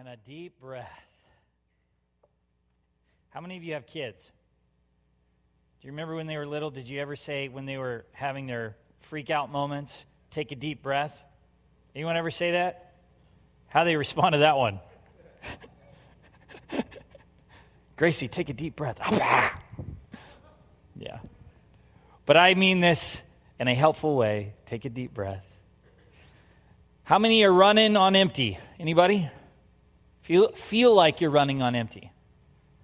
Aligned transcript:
and 0.00 0.08
a 0.08 0.16
deep 0.16 0.58
breath. 0.58 1.04
How 3.28 3.42
many 3.42 3.58
of 3.58 3.62
you 3.62 3.74
have 3.74 3.86
kids? 3.86 4.32
Do 5.82 5.88
you 5.88 5.92
remember 5.92 6.14
when 6.14 6.26
they 6.26 6.38
were 6.38 6.46
little? 6.46 6.70
Did 6.70 6.88
you 6.88 7.02
ever 7.02 7.16
say 7.16 7.48
when 7.48 7.66
they 7.66 7.76
were 7.76 8.06
having 8.12 8.46
their 8.46 8.78
freak 9.00 9.30
out 9.30 9.52
moments, 9.52 10.06
take 10.30 10.52
a 10.52 10.56
deep 10.56 10.82
breath? 10.82 11.22
Anyone 11.94 12.16
ever 12.16 12.30
say 12.30 12.52
that? 12.52 12.94
How 13.68 13.84
they 13.84 13.94
respond 13.94 14.32
to 14.32 14.38
that 14.38 14.56
one? 14.56 14.80
Gracie, 17.98 18.26
take 18.26 18.48
a 18.48 18.54
deep 18.54 18.76
breath. 18.76 18.98
yeah. 20.96 21.18
But 22.24 22.38
I 22.38 22.54
mean 22.54 22.80
this 22.80 23.20
in 23.58 23.68
a 23.68 23.74
helpful 23.74 24.16
way. 24.16 24.54
Take 24.64 24.86
a 24.86 24.90
deep 24.90 25.12
breath. 25.12 25.44
How 27.02 27.18
many 27.18 27.44
are 27.44 27.52
running 27.52 27.98
on 27.98 28.16
empty? 28.16 28.58
Anybody? 28.78 29.28
Feel, 30.22 30.52
feel 30.52 30.94
like 30.94 31.20
you're 31.20 31.30
running 31.30 31.62
on 31.62 31.74
empty. 31.74 32.12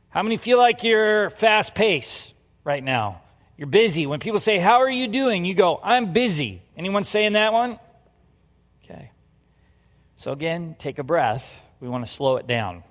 How 0.08 0.22
many 0.22 0.36
feel 0.36 0.58
like 0.58 0.82
you're 0.82 1.30
fast 1.30 1.74
paced 1.74 2.32
right 2.64 2.82
now? 2.82 3.20
You're 3.56 3.66
busy. 3.66 4.06
When 4.06 4.20
people 4.20 4.40
say, 4.40 4.58
How 4.58 4.80
are 4.80 4.90
you 4.90 5.08
doing? 5.08 5.44
You 5.44 5.54
go, 5.54 5.80
I'm 5.82 6.12
busy. 6.12 6.62
Anyone 6.76 7.04
saying 7.04 7.34
that 7.34 7.52
one? 7.52 7.78
Okay. 8.84 9.10
So, 10.16 10.32
again, 10.32 10.76
take 10.78 10.98
a 10.98 11.04
breath. 11.04 11.60
We 11.80 11.88
want 11.88 12.06
to 12.06 12.10
slow 12.10 12.36
it 12.36 12.46
down. 12.46 12.82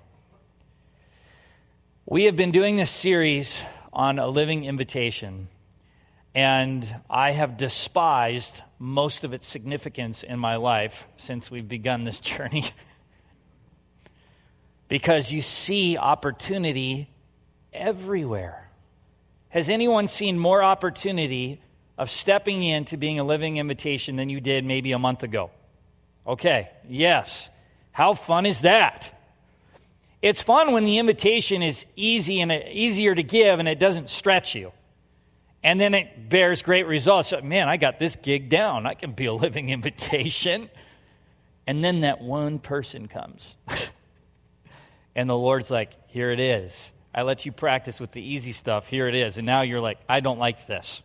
We 2.04 2.24
have 2.24 2.36
been 2.36 2.52
doing 2.52 2.76
this 2.76 2.90
series 2.90 3.60
on 3.92 4.20
a 4.20 4.28
living 4.28 4.64
invitation, 4.64 5.48
and 6.34 6.94
I 7.10 7.32
have 7.32 7.56
despised 7.56 8.62
most 8.78 9.24
of 9.24 9.34
its 9.34 9.46
significance 9.46 10.22
in 10.22 10.38
my 10.38 10.56
life 10.56 11.08
since 11.16 11.50
we've 11.50 11.66
begun 11.66 12.04
this 12.04 12.20
journey 12.32 12.66
because 14.88 15.32
you 15.32 15.42
see 15.42 15.96
opportunity 15.96 17.08
everywhere. 17.72 18.70
Has 19.48 19.70
anyone 19.70 20.08
seen 20.08 20.38
more 20.38 20.62
opportunity 20.62 21.60
of 21.98 22.10
stepping 22.10 22.62
into 22.62 22.96
being 22.96 23.18
a 23.18 23.24
living 23.24 23.56
invitation 23.56 24.16
than 24.16 24.28
you 24.28 24.40
did 24.40 24.64
maybe 24.64 24.92
a 24.92 24.98
month 24.98 25.22
ago? 25.22 25.50
Okay, 26.26 26.70
yes. 26.88 27.50
How 27.92 28.14
fun 28.14 28.46
is 28.46 28.62
that? 28.62 29.12
It's 30.20 30.42
fun 30.42 30.72
when 30.72 30.84
the 30.84 30.98
invitation 30.98 31.62
is 31.62 31.86
easy 31.94 32.40
and 32.40 32.50
uh, 32.50 32.60
easier 32.70 33.14
to 33.14 33.22
give 33.22 33.58
and 33.58 33.68
it 33.68 33.78
doesn't 33.78 34.10
stretch 34.10 34.54
you. 34.54 34.72
And 35.62 35.80
then 35.80 35.94
it 35.94 36.28
bears 36.28 36.62
great 36.62 36.86
results. 36.86 37.32
Man, 37.42 37.68
I 37.68 37.76
got 37.76 37.98
this 37.98 38.16
gig 38.16 38.48
down. 38.48 38.86
I 38.86 38.94
can 38.94 39.12
be 39.12 39.26
a 39.26 39.32
living 39.32 39.68
invitation. 39.70 40.68
And 41.66 41.82
then 41.82 42.00
that 42.00 42.20
one 42.20 42.58
person 42.58 43.08
comes. 43.08 43.56
And 45.16 45.30
the 45.30 45.36
Lord's 45.36 45.70
like, 45.70 45.92
here 46.08 46.30
it 46.30 46.38
is. 46.38 46.92
I 47.14 47.22
let 47.22 47.46
you 47.46 47.50
practice 47.50 47.98
with 47.98 48.10
the 48.10 48.22
easy 48.22 48.52
stuff. 48.52 48.86
Here 48.86 49.08
it 49.08 49.14
is. 49.14 49.38
And 49.38 49.46
now 49.46 49.62
you're 49.62 49.80
like, 49.80 49.98
I 50.06 50.20
don't 50.20 50.38
like 50.38 50.66
this. 50.66 51.02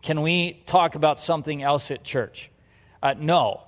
Can 0.00 0.22
we 0.22 0.62
talk 0.64 0.94
about 0.94 1.18
something 1.18 1.60
else 1.60 1.90
at 1.90 2.04
church? 2.04 2.50
Uh, 3.02 3.14
no, 3.18 3.62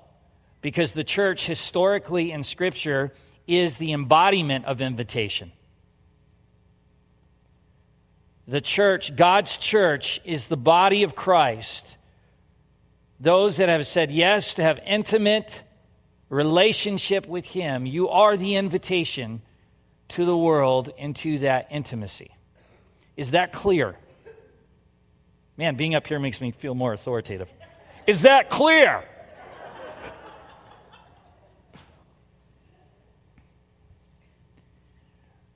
because 0.60 0.92
the 0.92 1.02
church 1.02 1.44
historically 1.44 2.30
in 2.30 2.44
Scripture 2.44 3.12
is 3.48 3.78
the 3.78 3.92
embodiment 3.92 4.64
of 4.64 4.80
invitation. 4.80 5.50
The 8.46 8.60
church, 8.60 9.16
God's 9.16 9.58
church, 9.58 10.20
is 10.24 10.46
the 10.46 10.56
body 10.56 11.02
of 11.02 11.16
Christ. 11.16 11.96
Those 13.18 13.56
that 13.56 13.68
have 13.68 13.88
said 13.88 14.12
yes 14.12 14.54
to 14.54 14.62
have 14.62 14.78
intimate 14.86 15.64
relationship 16.28 17.26
with 17.26 17.46
Him, 17.46 17.86
you 17.86 18.08
are 18.08 18.36
the 18.36 18.56
invitation 18.56 19.42
to 20.08 20.24
the 20.24 20.36
world 20.36 20.92
into 20.98 21.38
that 21.38 21.68
intimacy. 21.70 22.30
Is 23.16 23.32
that 23.32 23.52
clear? 23.52 23.96
Man, 25.56 25.76
being 25.76 25.94
up 25.94 26.06
here 26.06 26.18
makes 26.18 26.40
me 26.40 26.50
feel 26.50 26.74
more 26.74 26.92
authoritative. 26.92 27.50
Is 28.06 28.22
that 28.22 28.50
clear? 28.50 29.04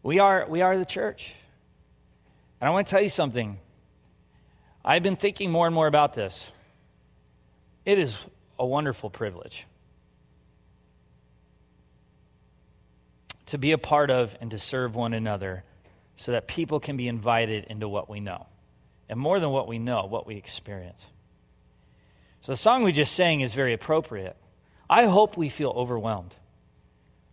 we 0.03 0.19
are, 0.19 0.47
we 0.49 0.63
are 0.63 0.77
the 0.79 0.87
church. 0.87 1.35
And 2.61 2.69
I 2.69 2.71
want 2.73 2.87
to 2.87 2.91
tell 2.91 3.03
you 3.03 3.09
something. 3.09 3.59
I've 4.85 5.03
been 5.03 5.17
thinking 5.17 5.51
more 5.51 5.67
and 5.67 5.75
more 5.75 5.87
about 5.87 6.15
this. 6.15 6.51
It 7.85 7.99
is 7.99 8.19
a 8.59 8.65
wonderful 8.65 9.11
privilege 9.11 9.67
to 13.51 13.59
be 13.59 13.73
a 13.73 13.79
part 13.79 14.11
of 14.11 14.37
and 14.41 14.53
to 14.53 14.59
serve 14.59 14.95
one 14.95 15.13
another 15.13 15.65
so 16.15 16.33
that 16.33 16.47
people 16.47 16.79
can 16.79 16.97
be 16.97 17.09
invited 17.09 17.65
into 17.65 17.89
what 17.89 18.09
we 18.09 18.21
know. 18.21 18.47
And 19.09 19.19
more 19.19 19.41
than 19.41 19.51
what 19.51 19.67
we 19.67 19.81
know, 19.81 20.05
what 20.05 20.25
we 20.25 20.37
experience. 20.37 21.09
So 22.43 22.53
the 22.53 22.57
song 22.57 22.85
we 22.85 22.93
just 22.93 23.13
sang 23.13 23.41
is 23.41 23.53
very 23.53 23.73
appropriate. 23.73 24.37
I 24.89 25.07
hope 25.07 25.37
we 25.37 25.49
feel 25.49 25.71
overwhelmed. 25.71 26.37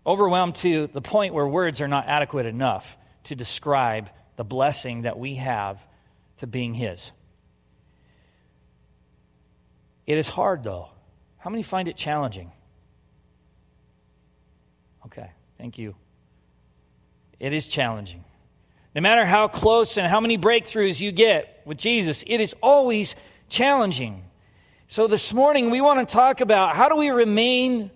Overwhelmed 0.07 0.55
to 0.55 0.87
the 0.87 1.01
point 1.01 1.35
where 1.35 1.47
words 1.47 1.81
are 1.81 1.87
not 1.87 2.07
adequate 2.07 2.47
enough 2.47 2.97
to 3.25 3.35
describe 3.35 4.09
the 4.37 4.43
blessing 4.43 5.03
that 5.03 5.19
we 5.19 5.35
have 5.35 5.85
to 6.37 6.47
being 6.47 6.73
His. 6.73 7.11
It 10.07 10.17
is 10.17 10.27
hard, 10.27 10.63
though. 10.63 10.89
How 11.37 11.51
many 11.51 11.61
find 11.61 11.87
it 11.87 11.95
challenging? 11.95 12.51
Okay, 15.05 15.29
thank 15.59 15.77
you. 15.77 15.95
It 17.39 17.53
is 17.53 17.67
challenging. 17.67 18.23
No 18.95 19.01
matter 19.01 19.25
how 19.25 19.47
close 19.47 19.97
and 19.97 20.07
how 20.07 20.19
many 20.19 20.37
breakthroughs 20.37 20.99
you 20.99 21.11
get 21.11 21.61
with 21.65 21.77
Jesus, 21.77 22.23
it 22.25 22.41
is 22.41 22.55
always 22.63 23.15
challenging. 23.47 24.23
So 24.87 25.07
this 25.07 25.33
morning, 25.33 25.69
we 25.69 25.81
want 25.81 26.07
to 26.07 26.11
talk 26.11 26.41
about 26.41 26.75
how 26.75 26.89
do 26.89 26.95
we 26.95 27.09
remain 27.09 27.91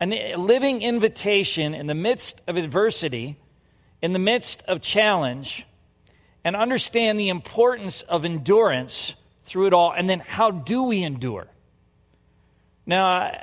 a 0.00 0.36
living 0.36 0.82
invitation 0.82 1.74
in 1.74 1.86
the 1.86 1.94
midst 1.94 2.40
of 2.46 2.56
adversity, 2.56 3.36
in 4.00 4.12
the 4.12 4.18
midst 4.18 4.62
of 4.62 4.80
challenge, 4.80 5.66
and 6.44 6.54
understand 6.54 7.18
the 7.18 7.28
importance 7.28 8.02
of 8.02 8.24
endurance 8.24 9.14
through 9.42 9.66
it 9.66 9.72
all. 9.74 9.92
And 9.92 10.08
then, 10.08 10.20
how 10.20 10.50
do 10.50 10.84
we 10.84 11.02
endure? 11.02 11.48
Now, 12.86 13.36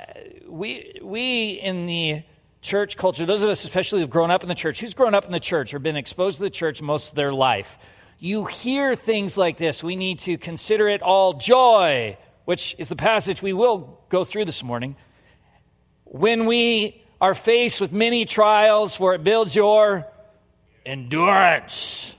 we, 0.48 1.00
we 1.02 1.52
in 1.52 1.86
the 1.86 2.24
church 2.68 2.98
culture, 2.98 3.26
those 3.26 3.44
of 3.44 3.50
us 3.50 3.64
especially 3.64 4.02
who've 4.02 4.10
grown 4.10 4.30
up 4.30 4.44
in 4.44 4.50
the 4.50 4.56
church, 4.56 4.82
who's 4.82 4.94
grown 4.94 5.16
up 5.16 5.26
in 5.26 5.32
the 5.32 5.40
church 5.40 5.74
or 5.74 5.80
been 5.80 5.96
exposed 5.96 6.38
to 6.38 6.44
the 6.44 6.50
church 6.50 6.82
most 6.82 7.12
of 7.12 7.16
their 7.16 7.32
life, 7.32 7.78
you 8.20 8.46
hear 8.46 8.94
things 8.94 9.38
like 9.38 9.58
this. 9.58 9.84
We 9.84 9.96
need 9.96 10.20
to 10.20 10.38
consider 10.38 10.90
it 10.90 11.02
all 11.02 11.34
joy, 11.34 12.18
which 12.46 12.76
is 12.78 12.90
the 12.90 12.96
passage 12.96 13.42
we 13.42 13.54
will 13.54 14.00
go 14.10 14.26
through 14.26 14.46
this 14.46 14.64
morning. 14.64 14.96
When 16.04 16.46
we 16.46 17.02
are 17.22 17.34
faced 17.34 17.80
with 17.80 17.92
many 17.92 18.26
trials, 18.26 18.96
for 18.96 19.14
it 19.16 19.24
builds 19.24 19.56
your 19.56 20.06
endurance. 20.86 22.14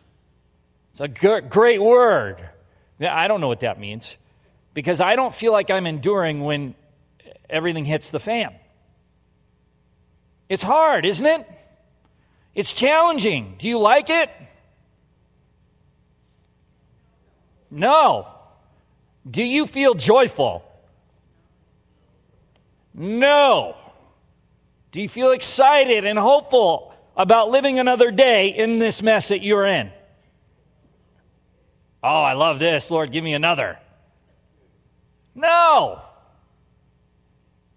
It's 0.92 1.00
a 1.00 1.08
great 1.08 1.80
word. 1.80 2.36
I 3.00 3.28
don't 3.28 3.40
know 3.40 3.48
what 3.48 3.60
that 3.60 3.78
means 3.78 4.16
because 4.72 5.00
I 5.00 5.14
don't 5.14 5.34
feel 5.34 5.52
like 5.52 5.70
I'm 5.70 5.86
enduring 5.86 6.42
when 6.42 6.74
everything 7.50 7.84
hits 7.84 8.10
the 8.10 8.18
fan. 8.18 8.54
It's 10.48 10.62
hard, 10.62 11.04
isn't 11.04 11.26
it? 11.26 11.46
It's 12.54 12.72
challenging. 12.72 13.54
Do 13.58 13.68
you 13.68 13.78
like 13.78 14.10
it? 14.10 14.30
No. 17.70 18.28
Do 19.30 19.42
you 19.44 19.66
feel 19.66 19.94
joyful? 19.94 20.64
No. 22.94 23.76
Do 24.90 25.02
you 25.02 25.08
feel 25.08 25.32
excited 25.32 26.04
and 26.04 26.18
hopeful 26.18 26.94
about 27.16 27.50
living 27.50 27.78
another 27.78 28.10
day 28.10 28.48
in 28.48 28.78
this 28.78 29.02
mess 29.02 29.28
that 29.28 29.42
you're 29.42 29.66
in? 29.66 29.92
Oh, 32.02 32.22
I 32.22 32.32
love 32.32 32.58
this. 32.58 32.90
Lord, 32.90 33.12
give 33.12 33.22
me 33.22 33.34
another. 33.34 33.78
No. 35.34 36.00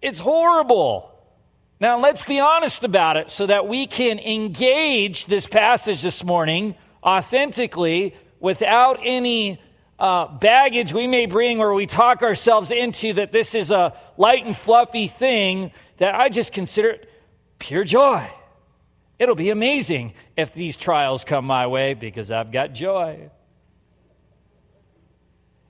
It's 0.00 0.20
horrible. 0.20 1.11
Now, 1.82 1.98
let's 1.98 2.22
be 2.22 2.38
honest 2.38 2.84
about 2.84 3.16
it 3.16 3.28
so 3.32 3.44
that 3.46 3.66
we 3.66 3.88
can 3.88 4.20
engage 4.20 5.26
this 5.26 5.48
passage 5.48 6.00
this 6.00 6.22
morning 6.22 6.76
authentically 7.02 8.14
without 8.38 9.00
any 9.02 9.60
uh, 9.98 10.28
baggage 10.28 10.92
we 10.92 11.08
may 11.08 11.26
bring 11.26 11.58
or 11.58 11.74
we 11.74 11.86
talk 11.86 12.22
ourselves 12.22 12.70
into 12.70 13.14
that 13.14 13.32
this 13.32 13.56
is 13.56 13.72
a 13.72 13.94
light 14.16 14.46
and 14.46 14.56
fluffy 14.56 15.08
thing 15.08 15.72
that 15.96 16.14
I 16.14 16.28
just 16.28 16.52
consider 16.52 16.90
it 16.90 17.10
pure 17.58 17.82
joy. 17.82 18.30
It'll 19.18 19.34
be 19.34 19.50
amazing 19.50 20.14
if 20.36 20.54
these 20.54 20.76
trials 20.78 21.24
come 21.24 21.46
my 21.46 21.66
way 21.66 21.94
because 21.94 22.30
I've 22.30 22.52
got 22.52 22.74
joy. 22.74 23.28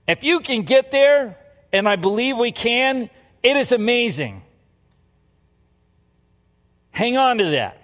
If 0.07 0.25
you 0.25 0.41
can 0.41 0.61
get 0.61 0.91
there, 0.91 1.39
and 1.73 1.89
I 1.89 1.97
believe 1.97 2.37
we 2.37 2.53
can, 2.53 3.09
it 3.43 3.57
is 3.57 3.73
amazing. 3.73 4.43
Hang 6.93 7.17
on 7.17 7.39
to 7.39 7.47
that. 7.47 7.83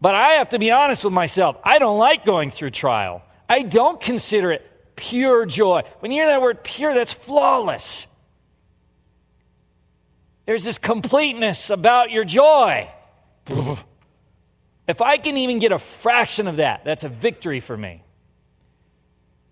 But 0.00 0.14
I 0.14 0.34
have 0.34 0.50
to 0.50 0.58
be 0.58 0.70
honest 0.70 1.04
with 1.04 1.12
myself. 1.12 1.56
I 1.64 1.78
don't 1.78 1.98
like 1.98 2.24
going 2.24 2.50
through 2.50 2.70
trial. 2.70 3.22
I 3.48 3.62
don't 3.62 4.00
consider 4.00 4.52
it 4.52 4.66
pure 4.96 5.44
joy. 5.44 5.82
When 5.98 6.12
you 6.12 6.22
hear 6.22 6.30
that 6.30 6.40
word 6.40 6.62
pure, 6.62 6.94
that's 6.94 7.12
flawless. 7.12 8.06
There's 10.46 10.64
this 10.64 10.78
completeness 10.78 11.70
about 11.70 12.10
your 12.10 12.24
joy. 12.24 12.88
If 14.88 15.00
I 15.00 15.16
can 15.18 15.36
even 15.36 15.58
get 15.58 15.72
a 15.72 15.78
fraction 15.78 16.48
of 16.48 16.56
that, 16.56 16.84
that's 16.84 17.04
a 17.04 17.08
victory 17.08 17.60
for 17.60 17.76
me. 17.76 18.02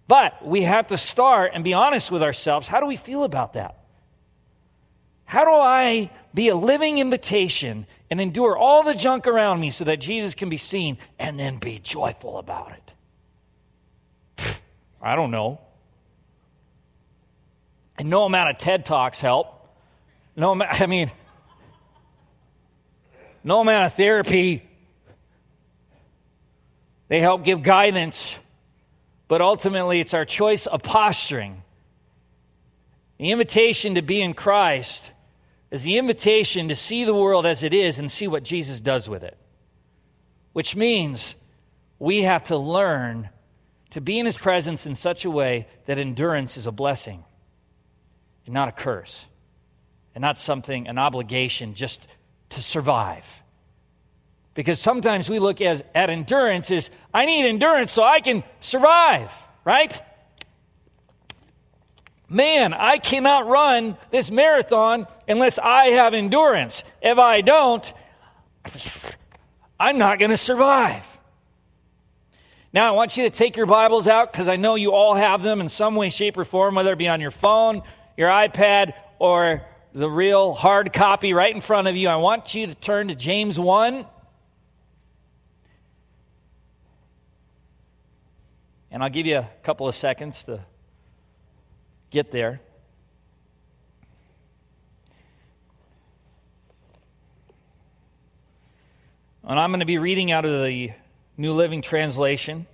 But 0.07 0.45
we 0.45 0.63
have 0.63 0.89
to 0.89 0.97
start 0.97 1.53
and 1.55 1.63
be 1.63 1.75
honest 1.75 2.11
with 2.11 2.23
ourselves. 2.23 2.67
How 2.67 2.81
do 2.81 2.87
we 2.87 2.97
feel 2.97 3.25
about 3.25 3.53
that? 3.53 3.78
How 5.29 5.45
do 5.45 5.51
I 5.51 6.11
be 6.33 6.49
a 6.49 6.57
living 6.57 6.97
invitation 6.97 7.87
and 8.11 8.19
endure 8.19 8.57
all 8.57 8.83
the 8.83 8.95
junk 8.95 9.27
around 9.27 9.61
me 9.61 9.69
so 9.69 9.85
that 9.85 9.99
Jesus 9.99 10.35
can 10.35 10.49
be 10.49 10.57
seen 10.57 10.97
and 11.19 11.39
then 11.39 11.59
be 11.59 11.79
joyful 11.81 12.39
about 12.39 12.73
it? 12.73 14.61
I 15.03 15.17
don't 15.17 15.31
know. 15.31 15.61
And 17.99 18.09
no 18.09 18.25
amount 18.25 18.49
of 18.49 18.57
TED 18.57 18.87
Talks 18.87 19.21
help. 19.21 19.69
No, 20.35 20.59
I 20.63 20.87
mean, 20.87 21.11
no 23.45 23.61
amount 23.61 23.85
of 23.85 23.93
therapy. 23.93 24.67
They 27.09 27.21
help 27.21 27.45
give 27.45 27.63
guidance, 27.63 28.39
but 29.29 29.43
ultimately 29.43 30.01
it's 30.01 30.15
our 30.15 30.25
choice 30.25 30.67
of 30.67 30.83
posturing. 30.83 31.63
The 33.19 33.31
invitation 33.31 33.97
to 33.97 34.03
be 34.03 34.23
in 34.23 34.33
Christ 34.33 35.13
is 35.71 35.83
the 35.83 35.99
invitation 35.99 36.69
to 36.69 36.75
see 36.75 37.05
the 37.05 37.15
world 37.15 37.45
as 37.45 37.63
it 37.63 37.75
is 37.75 37.99
and 37.99 38.11
see 38.11 38.27
what 38.27 38.43
Jesus 38.43 38.81
does 38.81 39.09
with 39.09 39.23
it. 39.23 39.37
Which 40.53 40.75
means 40.75 41.37
we 41.99 42.23
have 42.23 42.45
to 42.45 42.57
learn 42.57 43.29
to 43.91 44.01
be 44.01 44.19
in 44.19 44.27
his 44.27 44.39
presence 44.39 44.87
in 44.87 44.95
such 44.95 45.25
a 45.25 45.31
way 45.31 45.67
that 45.87 45.99
endurance 45.99 46.57
is 46.57 46.67
a 46.67 46.73
blessing 46.73 47.25
and 48.45 48.55
not 48.55 48.69
a 48.69 48.73
curse 48.73 49.27
and 50.15 50.23
not 50.23 50.39
something, 50.39 50.89
an 50.89 50.99
obligation 50.99 51.75
just 51.75 52.07
to 52.51 52.61
survive. 52.61 53.43
Because 54.55 54.81
sometimes 54.81 55.31
we 55.31 55.39
look 55.39 55.61
as, 55.61 55.85
at 55.95 56.11
endurance 56.11 56.71
as 56.71 56.91
I 57.15 57.27
need 57.27 57.47
endurance 57.47 57.93
so 57.93 58.03
I 58.03 58.21
can 58.21 58.43
survive, 58.61 59.33
right? 59.65 60.01
Man, 62.29 62.75
I 62.75 62.99
cannot 62.99 63.47
run 63.47 63.97
this 64.11 64.31
marathon 64.31 65.07
unless 65.27 65.59
I 65.59 65.89
have 65.89 66.13
endurance. 66.13 66.85
If 67.01 67.19
I 67.19 67.41
don't, 67.41 67.91
I'm 69.81 69.97
not 69.97 70.19
going 70.19 70.31
to 70.31 70.37
survive. 70.37 71.07
Now, 72.71 72.87
I 72.87 72.91
want 72.91 73.17
you 73.17 73.25
to 73.25 73.31
take 73.31 73.57
your 73.57 73.65
Bibles 73.65 74.07
out 74.07 74.31
because 74.31 74.47
I 74.47 74.57
know 74.57 74.75
you 74.75 74.93
all 74.93 75.15
have 75.15 75.43
them 75.43 75.63
in 75.63 75.71
some 75.71 75.95
way, 75.95 76.11
shape, 76.11 76.37
or 76.37 76.45
form, 76.45 76.75
whether 76.75 76.93
it 76.93 76.99
be 76.99 77.09
on 77.09 77.23
your 77.23 77.31
phone, 77.31 77.83
your 78.15 78.29
iPad, 78.29 78.93
or 79.19 79.63
the 79.95 80.11
real 80.11 80.53
hard 80.53 80.93
copy 80.93 81.33
right 81.33 81.55
in 81.55 81.63
front 81.63 81.89
of 81.89 81.97
you. 81.97 82.09
I 82.09 82.17
want 82.17 82.55
you 82.55 82.67
to 82.67 82.75
turn 82.75 83.09
to 83.09 83.15
James 83.15 83.59
1. 83.59 84.05
And 88.91 89.03
I'll 89.03 89.09
give 89.09 89.27
you 89.27 89.39
a 89.39 89.49
couple 89.63 89.89
of 89.89 89.95
seconds 89.95 90.45
to 90.45 90.61
get 92.11 92.31
there. 92.31 92.61
And 99.45 99.59
I'm 99.59 99.71
going 99.71 99.81
to 99.81 99.87
be 99.87 99.99
reading 99.99 100.31
out 100.31 100.45
of 100.45 100.65
the 100.65 100.91
New 101.37 101.53
Living 101.55 101.81
Translation. 101.81 102.67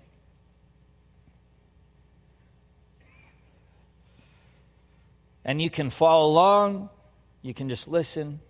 And 5.45 5.61
you 5.63 5.71
can 5.71 5.91
follow 5.91 6.27
along, 6.27 6.89
you 7.43 7.55
can 7.55 7.69
just 7.69 7.87
listen. 7.87 8.41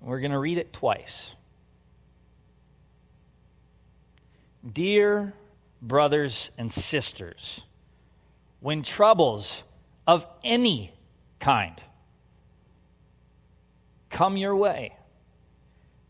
We're 0.00 0.20
going 0.20 0.32
to 0.32 0.38
read 0.38 0.58
it 0.58 0.72
twice. 0.72 1.34
Dear 4.70 5.34
brothers 5.86 6.50
and 6.56 6.70
sisters, 6.70 7.62
when 8.60 8.82
troubles 8.82 9.62
of 10.06 10.26
any 10.42 10.92
kind 11.38 11.80
come 14.10 14.36
your 14.36 14.56
way, 14.56 14.96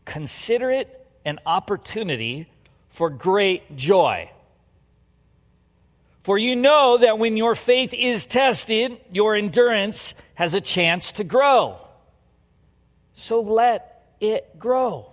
consider 0.05 0.69
it 0.69 1.07
an 1.25 1.39
opportunity 1.45 2.47
for 2.89 3.09
great 3.09 3.75
joy. 3.75 4.29
For 6.23 6.37
you 6.37 6.55
know 6.55 6.97
that 6.97 7.19
when 7.19 7.35
your 7.35 7.55
faith 7.55 7.93
is 7.93 8.25
tested, 8.25 8.97
your 9.11 9.35
endurance 9.35 10.13
has 10.35 10.53
a 10.53 10.61
chance 10.61 11.11
to 11.13 11.23
grow. 11.23 11.77
So 13.13 13.41
let 13.41 14.03
it 14.19 14.57
grow. 14.57 15.11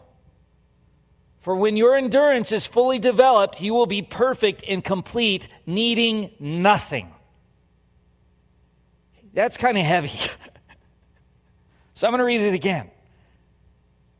For 1.42 1.56
when 1.56 1.76
your 1.76 1.96
endurance 1.96 2.52
is 2.52 2.66
fully 2.66 3.00
developed, 3.00 3.60
you 3.60 3.74
will 3.74 3.86
be 3.86 4.00
perfect 4.00 4.62
and 4.66 4.82
complete, 4.82 5.48
needing 5.66 6.30
nothing. 6.38 7.12
That's 9.34 9.56
kind 9.56 9.76
of 9.76 9.84
heavy. 9.84 10.16
so 11.94 12.06
I'm 12.06 12.12
going 12.12 12.20
to 12.20 12.24
read 12.24 12.42
it 12.42 12.54
again. 12.54 12.90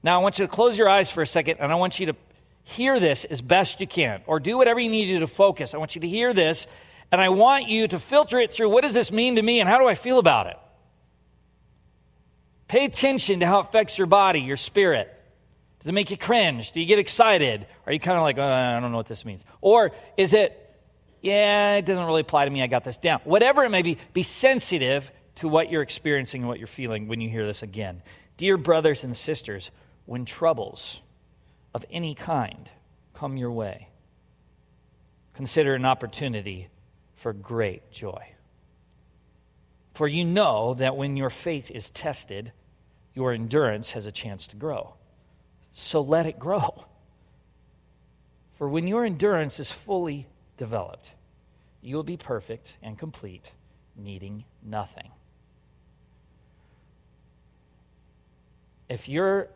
Now, 0.03 0.19
I 0.19 0.23
want 0.23 0.41
you 0.41 0.47
to 0.47 0.53
close 0.53 0.77
your 0.77 0.89
eyes 0.89 1.13
for 1.13 1.23
a 1.23 1.27
second, 1.27 1.59
and 1.61 1.71
I 1.71 1.77
want 1.77 2.01
you 2.01 2.07
to 2.07 2.17
hear 2.65 2.99
this 2.99 3.25
as 3.25 3.41
best 3.41 3.81
you 3.81 3.87
can, 3.87 4.23
or 4.27 4.41
do 4.41 4.59
whatever 4.59 4.81
you 4.81 4.91
need 4.91 5.07
to 5.07 5.13
do 5.13 5.21
to 5.21 5.29
focus. 5.29 5.75
I 5.75 5.79
want 5.79 5.95
you 5.95 6.01
to 6.01 6.09
hear 6.09 6.33
this, 6.33 6.67
and 7.13 7.21
I 7.21 7.29
want 7.29 7.69
you 7.69 7.87
to 7.87 8.01
filter 8.01 8.41
it 8.41 8.51
through 8.51 8.71
what 8.71 8.83
does 8.83 8.95
this 8.95 9.13
mean 9.13 9.37
to 9.37 9.43
me, 9.43 9.61
and 9.61 9.69
how 9.69 9.79
do 9.79 9.87
I 9.87 9.95
feel 9.95 10.19
about 10.19 10.49
it? 10.49 10.57
Pay 12.67 12.85
attention 12.85 13.39
to 13.41 13.47
how 13.47 13.61
it 13.61 13.67
affects 13.67 13.97
your 13.97 14.09
body, 14.09 14.41
your 14.41 14.57
spirit. 14.57 15.22
Does 15.83 15.89
it 15.89 15.95
make 15.95 16.13
you 16.13 16.17
cringe? 16.17 16.71
Do 16.71 16.81
you 16.81 16.87
get 16.87 17.01
excited? 17.01 17.67
Are 17.87 17.93
you 17.93 17.99
kind 17.99 18.17
of 18.17 18.23
like, 18.23 18.39
oh, 18.39 18.47
I 18.47 18.79
don't 18.79 18.93
know 18.93 18.97
what 18.97 19.07
this 19.09 19.25
means? 19.25 19.45
Or 19.61 19.91
is 20.17 20.33
it, 20.33 20.57
yeah, 21.23 21.75
it 21.75 21.85
doesn't 21.85 22.07
really 22.07 22.21
apply 22.21 22.45
to 22.45 22.51
me, 22.53 22.63
I 22.63 22.69
got 22.69 22.85
this 22.85 22.99
down? 22.99 23.21
Whatever 23.25 23.65
it 23.65 23.71
may 23.71 23.83
be, 23.83 23.99
be 24.13 24.23
sensitive 24.23 25.11
to 25.37 25.49
what 25.49 25.73
you're 25.73 25.83
experiencing 25.83 26.43
and 26.43 26.49
what 26.49 26.61
you're 26.61 26.69
feeling 26.69 27.09
when 27.09 27.21
you 27.21 27.29
hear 27.29 27.45
this 27.45 27.65
again. 27.65 28.01
Dear 28.37 28.59
brothers 28.59 29.03
and 29.03 29.17
sisters, 29.17 29.73
when 30.07 30.25
troubles 30.25 31.01
of 31.75 31.85
any 31.91 32.15
kind 32.15 32.71
come 33.13 33.37
your 33.37 33.51
way, 33.51 33.89
consider 35.35 35.75
an 35.75 35.85
opportunity 35.85 36.69
for 37.17 37.33
great 37.33 37.91
joy. 37.91 38.23
For 39.95 40.07
you 40.07 40.25
know 40.25 40.75
that 40.75 40.97
when 40.97 41.17
your 41.17 41.31
faith 41.31 41.73
is 41.73 41.91
tested, 41.91 42.53
your 43.15 43.33
endurance 43.33 43.91
has 43.91 44.07
a 44.07 44.13
chance 44.13 44.47
to 44.47 44.55
grow 44.55 44.95
so 45.73 46.01
let 46.01 46.27
it 46.27 46.39
grow. 46.39 46.87
For 48.55 48.69
when 48.69 48.87
your 48.87 49.05
endurance 49.05 49.59
is 49.59 49.73
fully 49.73 50.29
developed, 50.57 51.15
you 51.81 51.97
will 51.97 52.05
be 52.05 52.17
perfect 52.17 52.77
and 52.83 52.99
complete, 52.99 53.51
needing 53.97 54.45
nothing. 54.63 55.11
If 58.89 59.09
your 59.09 59.49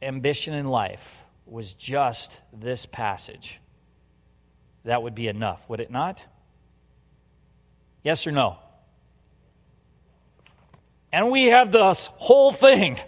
ambition 0.00 0.54
in 0.54 0.66
life 0.66 1.22
was 1.46 1.74
just 1.74 2.40
this 2.52 2.86
passage, 2.86 3.60
that 4.84 5.02
would 5.02 5.14
be 5.14 5.28
enough, 5.28 5.68
would 5.68 5.80
it 5.80 5.90
not? 5.90 6.24
Yes 8.02 8.26
or 8.26 8.32
no? 8.32 8.58
And 11.12 11.30
we 11.30 11.44
have 11.44 11.70
this 11.70 12.06
whole 12.14 12.52
thing. 12.52 12.98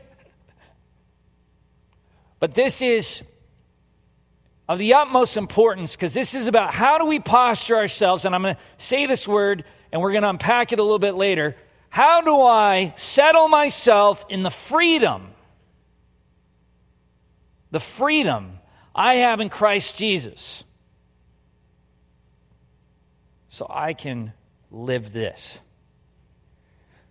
But 2.45 2.53
this 2.55 2.83
is 2.83 3.23
of 4.69 4.79
the 4.79 4.93
utmost 4.93 5.39
importance 5.39 5.97
because 5.97 6.13
this 6.13 6.35
is 6.35 6.47
about 6.47 6.75
how 6.75 6.99
do 6.99 7.07
we 7.07 7.19
posture 7.19 7.75
ourselves, 7.75 8.27
and 8.27 8.35
I'm 8.35 8.43
going 8.43 8.57
to 8.57 8.61
say 8.77 9.07
this 9.07 9.27
word 9.27 9.65
and 9.91 10.03
we're 10.03 10.13
going 10.13 10.25
to 10.25 10.29
unpack 10.29 10.71
it 10.71 10.79
a 10.79 10.83
little 10.83 10.99
bit 10.99 11.15
later. 11.15 11.57
How 11.89 12.21
do 12.21 12.39
I 12.43 12.93
settle 12.97 13.49
myself 13.49 14.27
in 14.29 14.43
the 14.43 14.51
freedom, 14.51 15.33
the 17.71 17.81
freedom 17.81 18.59
I 18.95 19.15
have 19.15 19.41
in 19.41 19.49
Christ 19.49 19.97
Jesus, 19.97 20.65
so 23.49 23.67
I 23.71 23.95
can 23.95 24.35
live 24.71 25.15
this? 25.15 25.59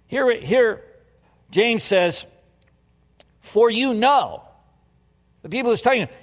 Here, 0.06 0.30
here 0.40 0.84
James 1.50 1.82
says, 1.82 2.24
For 3.42 3.72
you 3.72 3.96
know 3.96 4.44
the 5.44 5.50
people 5.50 5.70
he's 5.70 5.84
talking 5.84 6.08
to, 6.08 6.14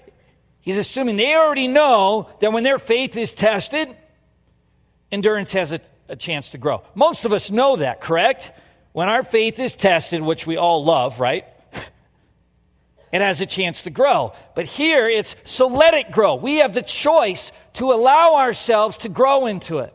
he's 0.61 0.79
assuming 0.79 1.17
they 1.17 1.37
already 1.37 1.69
know 1.69 2.29
that 2.41 2.53
when 2.53 2.65
their 2.65 2.81
faith 2.81 3.17
is 3.17 3.33
tested, 3.33 3.97
endurance 5.12 5.53
has 5.53 5.73
a, 5.73 5.81
a 6.09 6.17
chance 6.17 6.50
to 6.50 6.59
grow. 6.59 6.83
Most 6.97 7.25
of 7.25 7.33
us 7.33 7.50
know 7.50 7.77
that, 7.77 8.00
correct? 8.00 8.50
when 8.93 9.09
our 9.09 9.23
faith 9.23 9.59
is 9.59 9.75
tested, 9.75 10.21
which 10.21 10.47
we 10.47 10.57
all 10.57 10.85
love, 10.85 11.21
right? 11.21 11.45
It 13.12 13.23
has 13.23 13.41
a 13.41 13.47
chance 13.47 13.83
to 13.83 13.91
grow. 13.91 14.35
But 14.55 14.67
here 14.67 15.09
it's 15.09 15.35
so 15.43 15.67
let 15.67 15.95
it 15.95 16.12
grow. 16.12 16.37
We 16.37 16.59
have 16.59 16.73
the 16.73 16.83
choice 16.83 17.50
to 17.73 17.91
allow 17.91 18.37
ourselves 18.37 18.99
to 18.99 19.09
grow 19.09 19.47
into 19.47 19.79
it. 19.79 19.93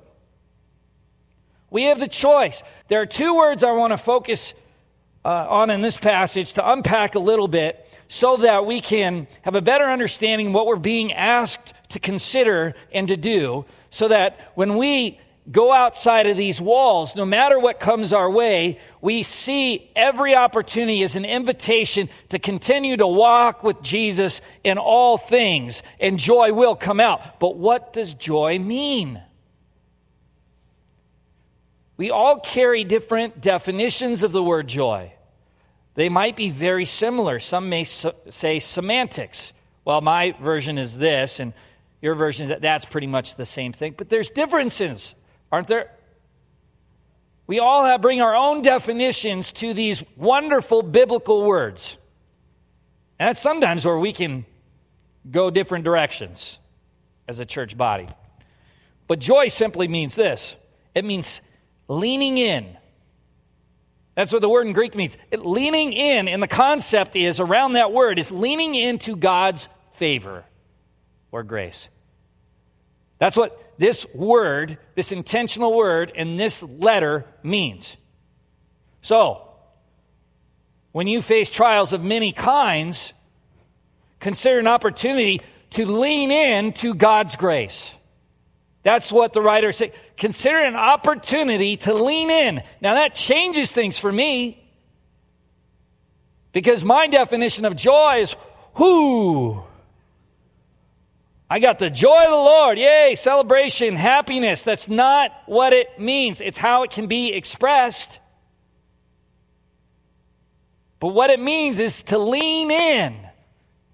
We 1.70 1.84
have 1.84 1.98
the 1.98 2.10
choice. 2.10 2.62
There 2.90 3.00
are 3.00 3.06
two 3.06 3.38
words 3.38 3.64
I 3.64 3.72
want 3.72 3.92
to 3.92 3.98
focus 3.98 4.54
uh, 5.24 5.30
on 5.48 5.70
in 5.70 5.80
this 5.80 5.96
passage 5.96 6.56
to 6.56 6.70
unpack 6.70 7.16
a 7.16 7.20
little 7.20 7.48
bit 7.48 7.88
so 8.08 8.38
that 8.38 8.66
we 8.66 8.82
can 8.82 9.28
have 9.42 9.56
a 9.56 9.62
better 9.62 9.86
understanding 9.86 10.54
what 10.54 10.68
we're 10.68 10.76
being 10.76 11.12
asked 11.14 11.74
to 11.90 12.00
consider 12.00 12.74
and 12.92 13.08
to 13.08 13.18
do, 13.18 13.66
so 13.90 14.08
that 14.08 14.40
when 14.56 14.78
we 14.78 15.20
go 15.52 15.72
outside 15.72 16.26
of 16.28 16.38
these 16.38 16.60
walls, 16.60 17.16
no 17.16 17.26
matter 17.26 17.60
what 17.60 17.80
comes 17.80 18.14
our 18.14 18.30
way, 18.30 18.80
we 19.02 19.22
see 19.22 19.92
every 19.96 20.36
opportunity 20.36 21.04
as 21.04 21.16
an 21.16 21.26
invitation 21.26 22.10
to 22.30 22.40
continue 22.40 22.98
to 22.98 23.08
walk 23.08 23.64
with 23.64 23.82
Jesus 23.82 24.42
in 24.64 24.78
all 24.78 25.18
things, 25.18 25.84
and 26.00 26.18
joy 26.18 26.52
will 26.52 26.76
come 26.76 27.00
out. 27.00 27.40
But 27.40 27.58
what 27.58 27.94
does 27.94 28.14
joy 28.14 28.58
mean? 28.60 29.22
We 31.98 32.12
all 32.12 32.40
carry 32.40 32.84
different 32.84 33.40
definitions 33.40 34.24
of 34.24 34.32
the 34.32 34.44
word 34.44 34.68
joy. 34.68 35.14
They 35.96 36.10
might 36.10 36.36
be 36.36 36.50
very 36.50 36.86
similar. 36.86 37.40
Some 37.40 37.70
may 37.70 37.86
say 37.86 38.60
semantics. 38.60 39.54
Well, 39.86 40.02
my 40.02 40.32
version 40.42 40.78
is 40.78 40.98
this, 40.98 41.40
and 41.40 41.54
your 42.02 42.16
version 42.16 42.46
is 42.46 42.50
that 42.50 42.62
that's 42.62 42.86
pretty 42.86 43.08
much 43.08 43.36
the 43.36 43.46
same 43.46 43.74
thing. 43.74 43.96
But 43.98 44.10
there's 44.10 44.30
differences, 44.30 45.16
aren't 45.52 45.68
there? 45.68 45.90
We 47.48 47.60
all 47.60 47.86
have, 47.86 48.02
bring 48.02 48.22
our 48.22 48.36
own 48.36 48.62
definitions 48.62 49.54
to 49.54 49.74
these 49.74 50.04
wonderful 50.18 50.82
biblical 50.82 51.44
words. 51.44 51.98
And 53.20 53.30
that's 53.30 53.40
sometimes 53.40 53.86
where 53.86 53.98
we 53.98 54.12
can 54.12 54.46
go 55.30 55.50
different 55.50 55.86
directions 55.86 56.60
as 57.28 57.40
a 57.40 57.46
church 57.46 57.78
body. 57.78 58.08
But 59.08 59.20
joy 59.20 59.48
simply 59.48 59.88
means 59.88 60.16
this 60.16 60.56
it 60.94 61.06
means 61.06 61.42
leaning 61.88 62.38
in 62.38 62.75
that's 64.16 64.32
what 64.32 64.42
the 64.42 64.50
word 64.50 64.66
in 64.66 64.74
Greek 64.74 64.96
means. 64.96 65.18
It, 65.30 65.46
leaning 65.46 65.92
in, 65.92 66.28
and 66.28 66.42
the 66.42 66.48
concept 66.48 67.16
is 67.16 67.40
around 67.40 67.74
that 67.74 67.92
word, 67.92 68.18
is 68.18 68.32
leaning 68.32 68.74
into 68.74 69.16
God's 69.16 69.68
favor 69.92 70.46
or 71.32 71.44
grace. 71.44 71.90
That's 73.18 73.36
what 73.36 73.62
this 73.78 74.08
word, 74.16 74.78
this 74.96 75.12
intentional 75.12 75.76
word, 75.76 76.14
and 76.16 76.40
this 76.40 76.64
letter 76.64 77.26
means. 77.44 77.98
So, 79.02 79.42
when 80.94 81.08
you 81.08 81.22
face 81.22 81.50
trials 81.50 81.92
of 81.92 82.02
many 82.02 82.32
kinds, 82.32 83.12
consider 84.22 84.60
an 84.60 84.68
opportunity 84.68 85.42
to 85.72 85.86
lean 85.86 86.32
in 86.32 86.72
to 86.74 86.96
God's 86.96 87.36
grace. 87.36 87.94
That's 88.86 89.12
what 89.12 89.34
the 89.34 89.42
writer 89.42 89.72
said. 89.72 89.94
Consider 90.16 90.60
an 90.60 90.76
opportunity 90.76 91.76
to 91.78 91.96
lean 91.96 92.30
in. 92.30 92.62
Now 92.82 92.94
that 92.94 93.16
changes 93.16 93.72
things 93.72 93.98
for 93.98 94.12
me. 94.12 94.64
Because 96.52 96.86
my 96.86 97.08
definition 97.08 97.66
of 97.66 97.76
joy 97.76 98.20
is 98.20 98.36
whoo. 98.78 99.64
I 101.50 101.58
got 101.58 101.80
the 101.80 101.90
joy 101.90 102.16
of 102.16 102.30
the 102.30 102.36
Lord. 102.36 102.78
Yay, 102.78 103.16
celebration, 103.16 103.96
happiness. 103.96 104.62
That's 104.62 104.88
not 104.88 105.32
what 105.48 105.74
it 105.74 106.00
means. 106.00 106.40
It's 106.40 106.60
how 106.60 106.84
it 106.84 106.92
can 106.92 107.08
be 107.08 107.34
expressed. 107.34 108.20
But 111.00 111.08
what 111.08 111.32
it 111.32 111.40
means 111.40 111.80
is 111.80 112.04
to 112.04 112.20
lean 112.20 112.70
in 112.70 113.18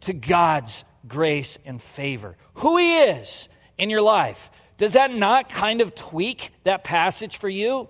to 0.02 0.12
God's 0.12 0.84
grace 1.08 1.58
and 1.66 1.82
favor. 1.82 2.36
Who 2.56 2.76
He 2.76 3.00
is 3.04 3.48
in 3.78 3.90
your 3.90 4.02
life. 4.02 4.52
Does 4.82 4.94
that 4.94 5.14
not 5.14 5.48
kind 5.48 5.80
of 5.82 5.94
tweak 5.94 6.50
that 6.64 6.84
passage 6.84 7.38
for 7.38 7.48
you? 7.48 7.88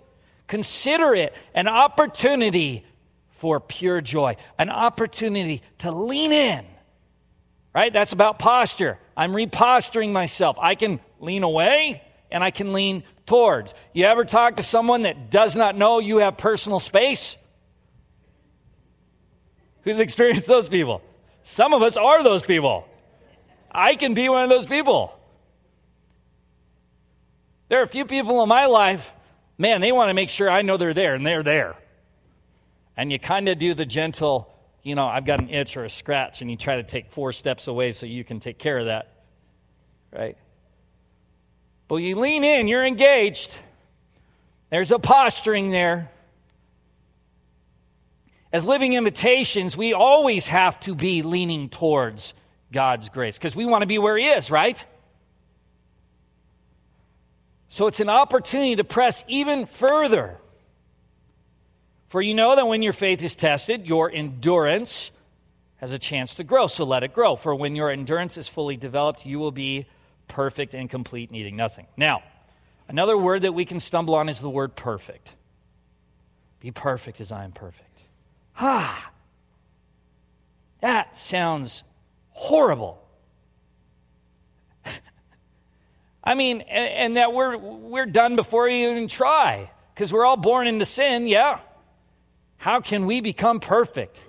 Consider 0.48 1.16
it 1.16 1.34
an 1.54 1.70
opportunity 1.70 2.86
for 3.30 3.62
pure 3.62 4.02
joy, 4.02 4.36
an 4.60 4.70
opportunity 4.70 5.62
to 5.78 5.92
lean 5.94 6.34
in. 6.34 6.66
Right? 7.74 7.94
That's 7.94 8.12
about 8.12 8.40
posture. 8.40 9.00
I'm 9.16 9.32
reposturing 9.32 10.12
myself. 10.12 10.58
I 10.60 10.76
can 10.76 11.00
lean 11.22 11.44
away 11.44 12.04
and 12.30 12.44
I 12.44 12.52
can 12.52 12.74
lean 12.74 13.04
towards. 13.26 13.74
You 13.94 14.04
ever 14.04 14.26
talk 14.26 14.58
to 14.58 14.64
someone 14.64 15.04
that 15.04 15.32
does 15.32 15.56
not 15.56 15.78
know 15.78 16.00
you 16.00 16.18
have 16.18 16.36
personal 16.36 16.82
space? 16.82 17.38
Who's 19.84 20.02
experienced 20.02 20.48
those 20.48 20.68
people? 20.68 21.02
Some 21.44 21.74
of 21.74 21.84
us 21.84 21.96
are 21.96 22.22
those 22.22 22.44
people. 22.44 22.86
I 23.72 23.96
can 23.96 24.14
be 24.14 24.28
one 24.28 24.44
of 24.44 24.50
those 24.50 24.66
people. 24.66 25.18
There 27.72 27.80
are 27.80 27.84
a 27.84 27.88
few 27.88 28.04
people 28.04 28.44
in 28.44 28.50
my 28.50 28.66
life, 28.66 29.14
man, 29.58 29.80
they 29.80 29.94
want 29.94 30.10
to 30.10 30.14
make 30.14 30.28
sure 30.28 30.50
I 30.50 30.62
know 30.62 30.76
they're 30.76 30.94
there, 30.94 31.16
and 31.16 31.26
they're 31.26 31.42
there. 31.42 31.78
And 32.98 33.14
you 33.14 33.18
kind 33.18 33.48
of 33.48 33.60
do 33.60 33.74
the 33.74 33.86
gentle, 33.86 34.54
you 34.84 34.94
know, 34.94 35.08
I've 35.08 35.24
got 35.24 35.40
an 35.40 35.50
itch 35.50 35.78
or 35.78 35.86
a 35.86 35.90
scratch, 35.90 36.42
and 36.42 36.52
you 36.52 36.58
try 36.58 36.76
to 36.76 36.84
take 36.84 37.14
four 37.14 37.32
steps 37.32 37.70
away 37.70 37.94
so 37.94 38.06
you 38.06 38.26
can 38.26 38.42
take 38.42 38.60
care 38.60 38.78
of 38.78 38.88
that. 38.88 39.14
Right? 40.12 40.38
But 41.88 41.96
you 42.04 42.20
lean 42.20 42.44
in, 42.44 42.68
you're 42.68 42.84
engaged. 42.84 43.58
There's 44.70 44.92
a 44.92 45.00
posturing 45.00 45.72
there. 45.72 46.12
As 48.52 48.66
living 48.66 48.92
invitations, 48.92 49.78
we 49.78 49.94
always 49.94 50.50
have 50.50 50.78
to 50.82 50.94
be 50.94 51.22
leaning 51.22 51.70
towards 51.70 52.34
God's 52.74 53.08
grace 53.08 53.38
because 53.38 53.56
we 53.56 53.66
want 53.66 53.84
to 53.84 53.88
be 53.88 53.98
where 53.98 54.18
He 54.18 54.26
is, 54.26 54.52
right? 54.52 54.86
So 57.72 57.88
it's 57.88 58.02
an 58.02 58.10
opportunity 58.10 58.76
to 58.76 58.84
press 58.84 59.24
even 59.30 59.66
further. 59.66 60.36
For 62.10 62.22
you 62.22 62.34
know 62.34 62.54
that 62.58 62.68
when 62.68 62.82
your 62.82 62.92
faith 62.92 63.24
is 63.24 63.34
tested, 63.34 63.88
your 63.88 64.12
endurance 64.12 65.10
has 65.78 65.94
a 65.94 65.98
chance 65.98 66.36
to 66.36 66.44
grow. 66.44 66.68
So 66.68 66.84
let 66.84 67.04
it 67.04 67.14
grow. 67.14 67.38
For 67.38 67.56
when 67.56 67.78
your 67.78 67.90
endurance 67.90 68.38
is 68.38 68.50
fully 68.50 68.76
developed, 68.76 69.26
you 69.26 69.40
will 69.40 69.54
be 69.54 69.86
perfect 70.28 70.74
and 70.74 70.90
complete, 70.90 71.32
needing 71.32 71.56
nothing. 71.56 71.88
Now, 71.96 72.24
another 72.90 73.18
word 73.18 73.44
that 73.44 73.54
we 73.54 73.64
can 73.64 73.80
stumble 73.80 74.16
on 74.16 74.28
is 74.28 74.42
the 74.42 74.50
word 74.50 74.76
perfect. 74.76 75.34
Be 76.60 76.72
perfect 76.72 77.22
as 77.22 77.32
I 77.32 77.46
am 77.46 77.54
perfect. 77.54 78.02
Ah, 78.60 79.12
that 80.82 81.16
sounds 81.16 81.84
horrible. 82.32 83.02
I 86.24 86.36
mean, 86.36 86.62
and, 86.62 86.94
and 86.94 87.18
that 87.18 87.34
we're, 87.34 87.58
we're 87.58 88.06
done 88.06 88.36
before 88.36 88.66
we 88.66 88.86
even 88.88 89.08
try 89.08 89.72
because 89.94 90.14
we're 90.14 90.26
all 90.26 90.38
born 90.38 90.68
into 90.68 90.86
sin, 90.86 91.28
yeah. 91.28 91.60
How 92.58 92.80
can 92.80 93.06
we 93.06 93.22
become 93.22 93.60
perfect? 93.60 94.24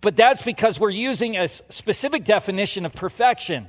But 0.00 0.16
that's 0.16 0.42
because 0.42 0.80
we're 0.80 0.90
using 0.90 1.36
a 1.36 1.48
specific 1.48 2.24
definition 2.24 2.86
of 2.86 2.94
perfection. 2.94 3.68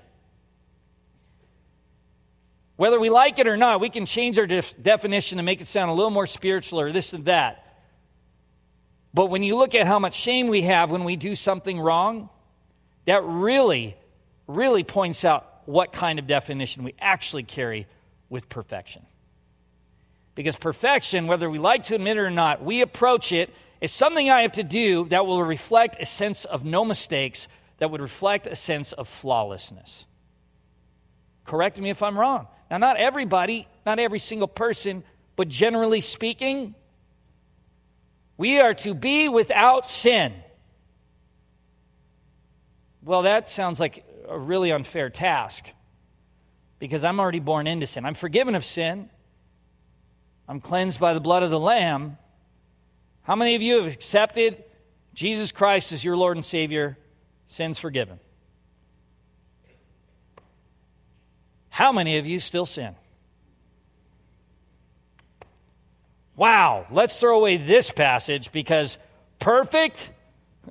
Whether 2.77 2.99
we 2.99 3.09
like 3.09 3.39
it 3.39 3.47
or 3.47 3.55
not, 3.55 3.79
we 3.79 3.89
can 3.89 4.05
change 4.05 4.37
our 4.37 4.47
def- 4.47 4.75
definition 4.81 5.37
to 5.37 5.43
make 5.43 5.61
it 5.61 5.67
sound 5.67 5.89
a 5.89 5.93
little 5.93 6.11
more 6.11 6.27
spiritual 6.27 6.81
or 6.81 6.91
this 6.91 7.13
and 7.13 7.25
that. 7.25 7.61
But 9.13 9.27
when 9.27 9.43
you 9.43 9.55
look 9.55 9.75
at 9.75 9.87
how 9.87 9.97
much 9.97 10.13
shame 10.13 10.47
we 10.47 10.63
have 10.63 10.91
when 10.91 11.05
we 11.05 11.15
do 11.15 11.35
something 11.35 11.79
wrong, 11.79 12.29
that 13.05 13.23
really, 13.23 13.95
really 14.45 14.83
points 14.83 15.23
out 15.23 15.54
what 15.67 15.91
kind 15.91 16.19
of 16.19 16.27
definition 16.27 16.83
we 16.83 16.93
actually 16.99 17.43
carry 17.43 17.87
with 18.29 18.49
perfection. 18.49 19.05
Because 20.35 20.55
perfection, 20.55 21.27
whether 21.27 21.49
we 21.49 21.59
like 21.59 21.83
to 21.83 21.95
admit 21.95 22.17
it 22.17 22.21
or 22.21 22.29
not, 22.29 22.63
we 22.63 22.81
approach 22.81 23.31
it 23.31 23.49
as 23.81 23.91
something 23.91 24.29
I 24.29 24.41
have 24.41 24.53
to 24.53 24.63
do 24.63 25.05
that 25.05 25.25
will 25.25 25.43
reflect 25.43 25.97
a 25.99 26.05
sense 26.05 26.45
of 26.45 26.65
no 26.65 26.83
mistakes, 26.85 27.47
that 27.77 27.91
would 27.91 28.01
reflect 28.01 28.47
a 28.47 28.55
sense 28.55 28.93
of 28.93 29.07
flawlessness. 29.07 30.05
Correct 31.45 31.79
me 31.79 31.89
if 31.89 32.01
I'm 32.01 32.17
wrong. 32.17 32.47
Now, 32.71 32.77
not 32.77 32.97
everybody, 32.97 33.67
not 33.85 33.99
every 33.99 34.19
single 34.19 34.47
person, 34.47 35.03
but 35.35 35.47
generally 35.47 36.01
speaking, 36.01 36.75
we 38.37 38.59
are 38.59 38.73
to 38.75 38.93
be 38.93 39.29
without 39.29 39.87
sin. 39.87 40.33
Well, 43.03 43.23
that 43.23 43.47
sounds 43.47 43.79
like 43.79 44.03
a 44.29 44.37
really 44.37 44.71
unfair 44.71 45.09
task 45.09 45.67
because 46.79 47.03
I'm 47.03 47.19
already 47.19 47.39
born 47.39 47.67
into 47.67 47.87
sin. 47.87 48.05
I'm 48.05 48.13
forgiven 48.13 48.55
of 48.55 48.65
sin, 48.65 49.09
I'm 50.47 50.61
cleansed 50.61 50.99
by 50.99 51.13
the 51.13 51.19
blood 51.19 51.43
of 51.43 51.49
the 51.49 51.59
Lamb. 51.59 52.17
How 53.23 53.35
many 53.35 53.55
of 53.55 53.61
you 53.61 53.77
have 53.77 53.91
accepted 53.91 54.63
Jesus 55.13 55.51
Christ 55.51 55.91
as 55.91 56.03
your 56.03 56.15
Lord 56.15 56.37
and 56.37 56.45
Savior? 56.45 56.97
Sins 57.47 57.79
forgiven. 57.79 58.19
How 61.69 61.91
many 61.91 62.17
of 62.17 62.27
you 62.27 62.39
still 62.39 62.65
sin? 62.65 62.95
Wow, 66.35 66.85
let's 66.91 67.19
throw 67.19 67.37
away 67.37 67.57
this 67.57 67.91
passage 67.91 68.51
because 68.51 68.97
perfect? 69.39 70.11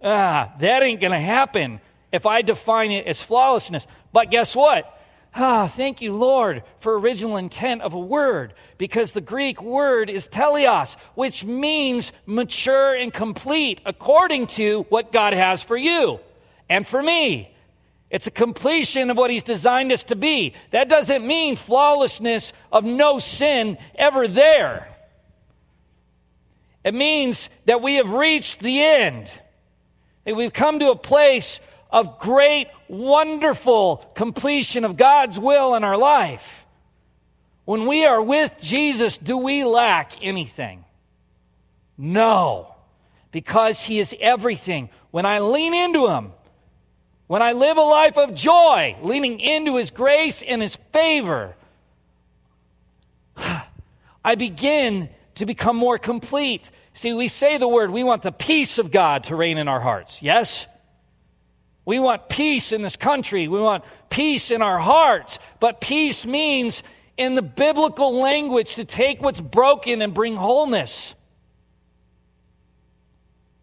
Ah, 0.02 0.52
that 0.60 0.82
ain't 0.82 1.00
going 1.00 1.12
to 1.12 1.18
happen 1.18 1.80
if 2.14 2.26
I 2.26 2.42
define 2.42 2.92
it 2.92 3.06
as 3.06 3.22
flawlessness. 3.22 3.88
But 4.12 4.30
guess 4.30 4.54
what? 4.54 4.90
Ah, 5.34 5.66
thank 5.66 6.00
you, 6.00 6.12
Lord, 6.12 6.62
for 6.78 6.96
original 6.96 7.36
intent 7.36 7.82
of 7.82 7.92
a 7.92 7.98
word, 7.98 8.54
because 8.78 9.12
the 9.12 9.20
Greek 9.20 9.60
word 9.60 10.08
is 10.08 10.28
teleos, 10.28 10.96
which 11.16 11.44
means 11.44 12.12
mature 12.24 12.94
and 12.94 13.12
complete 13.12 13.80
according 13.84 14.46
to 14.46 14.86
what 14.90 15.10
God 15.10 15.32
has 15.32 15.60
for 15.64 15.76
you 15.76 16.20
and 16.68 16.86
for 16.86 17.02
me. 17.02 17.50
It's 18.10 18.28
a 18.28 18.30
completion 18.30 19.10
of 19.10 19.16
what 19.16 19.32
He's 19.32 19.42
designed 19.42 19.90
us 19.90 20.04
to 20.04 20.14
be. 20.14 20.52
That 20.70 20.88
doesn't 20.88 21.26
mean 21.26 21.56
flawlessness 21.56 22.52
of 22.70 22.84
no 22.84 23.18
sin 23.18 23.76
ever 23.96 24.28
there. 24.28 24.86
It 26.84 26.94
means 26.94 27.48
that 27.64 27.82
we 27.82 27.96
have 27.96 28.12
reached 28.12 28.60
the 28.60 28.80
end. 28.80 29.32
That 30.24 30.36
we've 30.36 30.52
come 30.52 30.78
to 30.78 30.92
a 30.92 30.96
place 30.96 31.58
of 31.94 32.18
great, 32.18 32.66
wonderful 32.88 33.98
completion 34.16 34.84
of 34.84 34.96
God's 34.96 35.38
will 35.38 35.76
in 35.76 35.84
our 35.84 35.96
life. 35.96 36.66
When 37.64 37.86
we 37.86 38.04
are 38.04 38.20
with 38.20 38.56
Jesus, 38.60 39.16
do 39.16 39.38
we 39.38 39.62
lack 39.62 40.12
anything? 40.20 40.84
No, 41.96 42.74
because 43.30 43.84
He 43.84 44.00
is 44.00 44.12
everything. 44.18 44.90
When 45.12 45.24
I 45.24 45.38
lean 45.38 45.72
into 45.72 46.08
Him, 46.08 46.32
when 47.28 47.42
I 47.42 47.52
live 47.52 47.76
a 47.76 47.82
life 47.82 48.18
of 48.18 48.34
joy, 48.34 48.96
leaning 49.00 49.38
into 49.38 49.76
His 49.76 49.92
grace 49.92 50.42
and 50.42 50.60
His 50.60 50.74
favor, 50.92 51.54
I 53.36 54.34
begin 54.34 55.10
to 55.36 55.46
become 55.46 55.76
more 55.76 55.98
complete. 55.98 56.72
See, 56.92 57.12
we 57.12 57.28
say 57.28 57.56
the 57.56 57.68
word, 57.68 57.92
we 57.92 58.02
want 58.02 58.22
the 58.22 58.32
peace 58.32 58.80
of 58.80 58.90
God 58.90 59.22
to 59.24 59.36
reign 59.36 59.58
in 59.58 59.68
our 59.68 59.80
hearts. 59.80 60.22
Yes? 60.22 60.66
We 61.84 61.98
want 61.98 62.28
peace 62.28 62.72
in 62.72 62.82
this 62.82 62.96
country. 62.96 63.48
We 63.48 63.60
want 63.60 63.84
peace 64.10 64.50
in 64.50 64.62
our 64.62 64.78
hearts. 64.78 65.38
But 65.60 65.80
peace 65.80 66.24
means, 66.24 66.82
in 67.16 67.34
the 67.34 67.42
biblical 67.42 68.18
language, 68.18 68.76
to 68.76 68.84
take 68.84 69.22
what's 69.22 69.40
broken 69.40 70.00
and 70.00 70.14
bring 70.14 70.34
wholeness. 70.36 71.14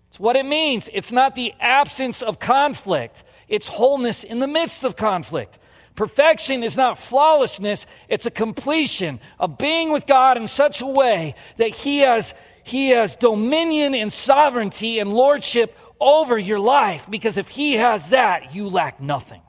It's 0.10 0.20
what 0.20 0.36
it 0.36 0.46
means. 0.46 0.90
It's 0.92 1.12
not 1.12 1.36
the 1.36 1.54
absence 1.60 2.22
of 2.22 2.38
conflict, 2.38 3.24
it's 3.48 3.68
wholeness 3.68 4.24
in 4.24 4.40
the 4.40 4.48
midst 4.48 4.84
of 4.84 4.96
conflict. 4.96 5.58
Perfection 5.96 6.64
is 6.64 6.78
not 6.78 6.98
flawlessness, 6.98 7.86
it's 8.08 8.26
a 8.26 8.32
completion 8.32 9.20
of 9.40 9.58
being 9.58 9.92
with 9.92 10.08
God 10.08 10.38
in 10.38 10.48
such 10.48 10.82
a 10.82 10.86
way 10.86 11.36
that 11.58 11.70
He 11.70 12.00
has, 12.00 12.34
he 12.64 12.90
has 12.90 13.16
dominion 13.16 13.96
and 13.96 14.12
sovereignty 14.12 15.00
and 15.00 15.14
lordship 15.14 15.78
over 16.02 16.38
your 16.38 16.60
life 16.60 17.06
because 17.10 17.38
if 17.38 17.48
He 17.48 17.74
has 17.74 18.10
that, 18.10 18.54
you 18.56 18.68
lack 18.68 19.00
nothing. 19.00 19.42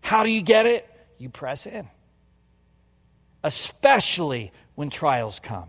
How 0.00 0.24
do 0.24 0.30
you 0.30 0.42
get 0.42 0.66
it? 0.66 0.88
You 1.18 1.28
press 1.28 1.66
in, 1.66 1.86
especially 3.44 4.50
when 4.74 4.88
trials 4.88 5.38
come. 5.38 5.68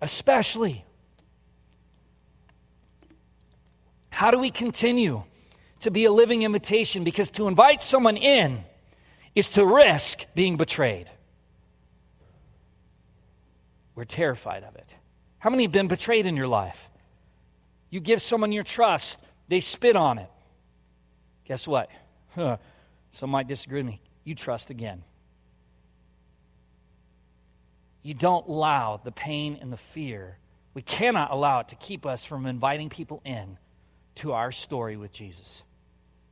Especially. 0.00 0.84
How 4.10 4.30
do 4.30 4.38
we 4.38 4.50
continue 4.50 5.22
to 5.80 5.90
be 5.90 6.04
a 6.04 6.12
living 6.12 6.42
invitation? 6.42 7.04
Because 7.04 7.30
to 7.32 7.48
invite 7.48 7.82
someone 7.82 8.16
in 8.16 8.64
is 9.34 9.48
to 9.50 9.66
risk 9.66 10.24
being 10.34 10.56
betrayed. 10.56 11.10
We're 13.94 14.04
terrified 14.04 14.64
of 14.64 14.76
it. 14.76 14.79
How 15.40 15.50
many 15.50 15.64
have 15.64 15.72
been 15.72 15.88
betrayed 15.88 16.26
in 16.26 16.36
your 16.36 16.46
life? 16.46 16.88
You 17.88 17.98
give 17.98 18.22
someone 18.22 18.52
your 18.52 18.62
trust, 18.62 19.18
they 19.48 19.60
spit 19.60 19.96
on 19.96 20.18
it. 20.18 20.30
Guess 21.46 21.66
what? 21.66 21.90
Some 23.10 23.30
might 23.30 23.48
disagree 23.48 23.80
with 23.80 23.86
me. 23.86 24.00
You 24.22 24.34
trust 24.34 24.70
again. 24.70 25.02
You 28.02 28.14
don't 28.14 28.46
allow 28.46 29.00
the 29.02 29.10
pain 29.10 29.58
and 29.60 29.72
the 29.72 29.76
fear. 29.76 30.38
We 30.74 30.82
cannot 30.82 31.30
allow 31.30 31.60
it 31.60 31.68
to 31.68 31.76
keep 31.76 32.06
us 32.06 32.24
from 32.24 32.46
inviting 32.46 32.88
people 32.88 33.20
in 33.24 33.58
to 34.16 34.32
our 34.32 34.52
story 34.52 34.96
with 34.96 35.12
Jesus. 35.12 35.62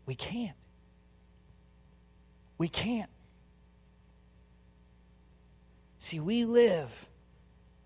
We 0.07 0.14
can't. 0.14 0.57
We 2.59 2.68
can't. 2.68 3.11
See, 5.99 6.21
we 6.21 6.44
live 6.44 7.07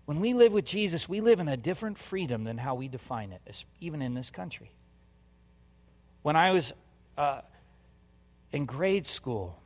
when 0.05 0.19
we 0.19 0.33
live 0.33 0.51
with 0.51 0.65
Jesus, 0.65 1.07
we 1.07 1.21
live 1.21 1.39
in 1.39 1.47
a 1.47 1.55
different 1.55 1.97
freedom 1.97 2.43
than 2.43 2.57
how 2.57 2.75
we 2.75 2.87
define 2.87 3.31
it, 3.31 3.65
even 3.79 4.01
in 4.01 4.13
this 4.13 4.29
country. 4.29 4.71
When 6.23 6.35
I 6.35 6.51
was 6.51 6.73
uh, 7.17 7.41
in 8.51 8.65
grade 8.65 9.07
school, 9.07 9.59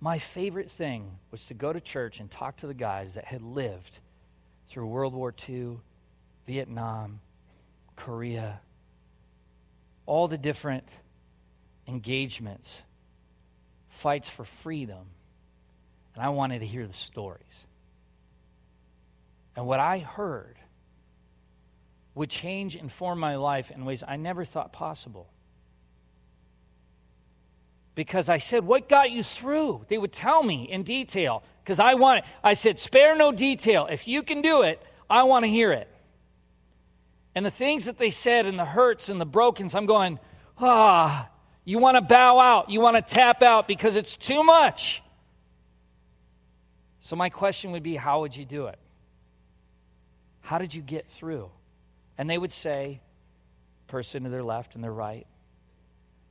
my 0.00 0.18
favorite 0.18 0.70
thing 0.70 1.18
was 1.30 1.46
to 1.46 1.54
go 1.54 1.72
to 1.72 1.80
church 1.80 2.20
and 2.20 2.30
talk 2.30 2.56
to 2.58 2.66
the 2.66 2.74
guys 2.74 3.14
that 3.14 3.26
had 3.26 3.42
lived 3.42 3.98
through 4.68 4.86
World 4.86 5.14
War 5.14 5.34
II, 5.48 5.78
Vietnam, 6.46 7.20
Korea, 7.96 8.60
all 10.06 10.28
the 10.28 10.38
different 10.38 10.88
engagements, 11.86 12.82
fights 13.88 14.30
for 14.30 14.44
freedom 14.44 15.08
and 16.18 16.26
I 16.26 16.30
wanted 16.30 16.62
to 16.62 16.66
hear 16.66 16.84
the 16.84 16.92
stories. 16.92 17.64
And 19.54 19.68
what 19.68 19.78
I 19.78 20.00
heard 20.00 20.56
would 22.16 22.28
change 22.28 22.74
and 22.74 22.90
form 22.90 23.20
my 23.20 23.36
life 23.36 23.70
in 23.70 23.84
ways 23.84 24.02
I 24.02 24.16
never 24.16 24.44
thought 24.44 24.72
possible. 24.72 25.30
Because 27.94 28.28
I 28.28 28.38
said, 28.38 28.64
What 28.64 28.88
got 28.88 29.12
you 29.12 29.22
through? 29.22 29.84
They 29.86 29.96
would 29.96 30.10
tell 30.10 30.42
me 30.42 30.64
in 30.64 30.82
detail. 30.82 31.44
Because 31.62 31.78
I 31.78 31.94
want. 31.94 32.24
I 32.42 32.54
said, 32.54 32.80
Spare 32.80 33.14
no 33.14 33.30
detail. 33.30 33.86
If 33.88 34.08
you 34.08 34.24
can 34.24 34.42
do 34.42 34.62
it, 34.62 34.82
I 35.08 35.22
want 35.22 35.44
to 35.44 35.48
hear 35.48 35.70
it. 35.70 35.88
And 37.36 37.46
the 37.46 37.52
things 37.52 37.84
that 37.84 37.98
they 37.98 38.10
said 38.10 38.44
and 38.44 38.58
the 38.58 38.64
hurts 38.64 39.08
and 39.08 39.20
the 39.20 39.26
brokens, 39.26 39.76
I'm 39.76 39.86
going, 39.86 40.18
Ah, 40.58 41.30
you 41.64 41.78
want 41.78 41.96
to 41.96 42.00
bow 42.00 42.40
out. 42.40 42.70
You 42.70 42.80
want 42.80 42.96
to 42.96 43.02
tap 43.02 43.40
out 43.40 43.68
because 43.68 43.94
it's 43.94 44.16
too 44.16 44.42
much. 44.42 45.00
So, 47.08 47.16
my 47.16 47.30
question 47.30 47.72
would 47.72 47.82
be 47.82 47.96
how 47.96 48.20
would 48.20 48.36
you 48.36 48.44
do 48.44 48.66
it? 48.66 48.78
How 50.42 50.58
did 50.58 50.74
you 50.74 50.82
get 50.82 51.06
through? 51.06 51.50
And 52.18 52.28
they 52.28 52.36
would 52.36 52.52
say, 52.52 53.00
person 53.86 54.24
to 54.24 54.28
their 54.28 54.42
left 54.42 54.74
and 54.74 54.84
their 54.84 54.92
right. 54.92 55.26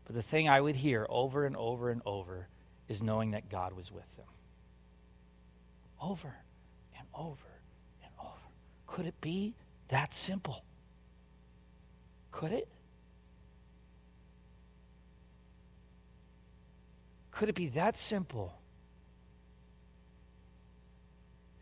But 0.06 0.14
the 0.14 0.22
thing 0.22 0.48
I 0.48 0.62
would 0.62 0.76
hear 0.76 1.08
over 1.10 1.48
and 1.48 1.58
over 1.58 1.90
and 1.90 2.04
over 2.06 2.48
is 2.88 3.02
knowing 3.02 3.32
that 3.32 3.50
God 3.50 3.74
was 3.74 3.92
with 3.92 4.06
them. 4.18 4.28
Over 6.00 6.36
and 6.96 7.08
over 7.16 7.60
and 8.04 8.12
over. 8.20 8.46
Could 8.86 9.08
it 9.08 9.20
be 9.20 9.56
that 9.88 10.14
simple? 10.14 10.64
Could 12.30 12.52
it? 12.52 12.68
Could 17.32 17.50
it 17.50 17.56
be 17.56 17.70
that 17.70 17.98
simple 17.98 18.54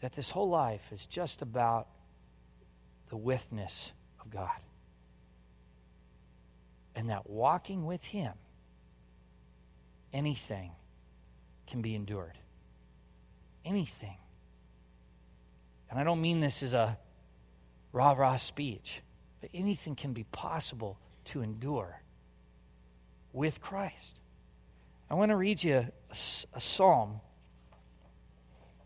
that 0.05 0.13
this 0.13 0.29
whole 0.29 0.49
life 0.49 0.91
is 0.91 1.07
just 1.07 1.41
about 1.41 1.87
the 3.09 3.17
withness 3.17 3.91
of 4.21 4.29
God. 4.29 4.59
And 6.95 7.09
that 7.09 7.27
walking 7.27 7.87
with 7.87 8.05
Him, 8.05 8.33
anything 10.13 10.73
can 11.65 11.81
be 11.81 11.95
endured. 11.95 12.37
Anything. 13.65 14.17
And 15.89 15.99
I 15.99 16.03
don't 16.03 16.21
mean 16.21 16.39
this 16.39 16.61
as 16.61 16.75
a 16.75 16.99
rah 17.91 18.11
rah 18.11 18.35
speech, 18.35 19.01
but 19.41 19.49
anything 19.55 19.95
can 19.95 20.13
be 20.13 20.25
possible 20.25 20.99
to 21.23 21.41
endure 21.41 22.03
with 23.33 23.59
Christ. 23.59 24.19
I 25.09 25.15
want 25.15 25.31
to 25.31 25.35
read 25.35 25.63
you 25.63 25.77
a, 25.77 26.15
a 26.53 26.59
psalm 26.59 27.21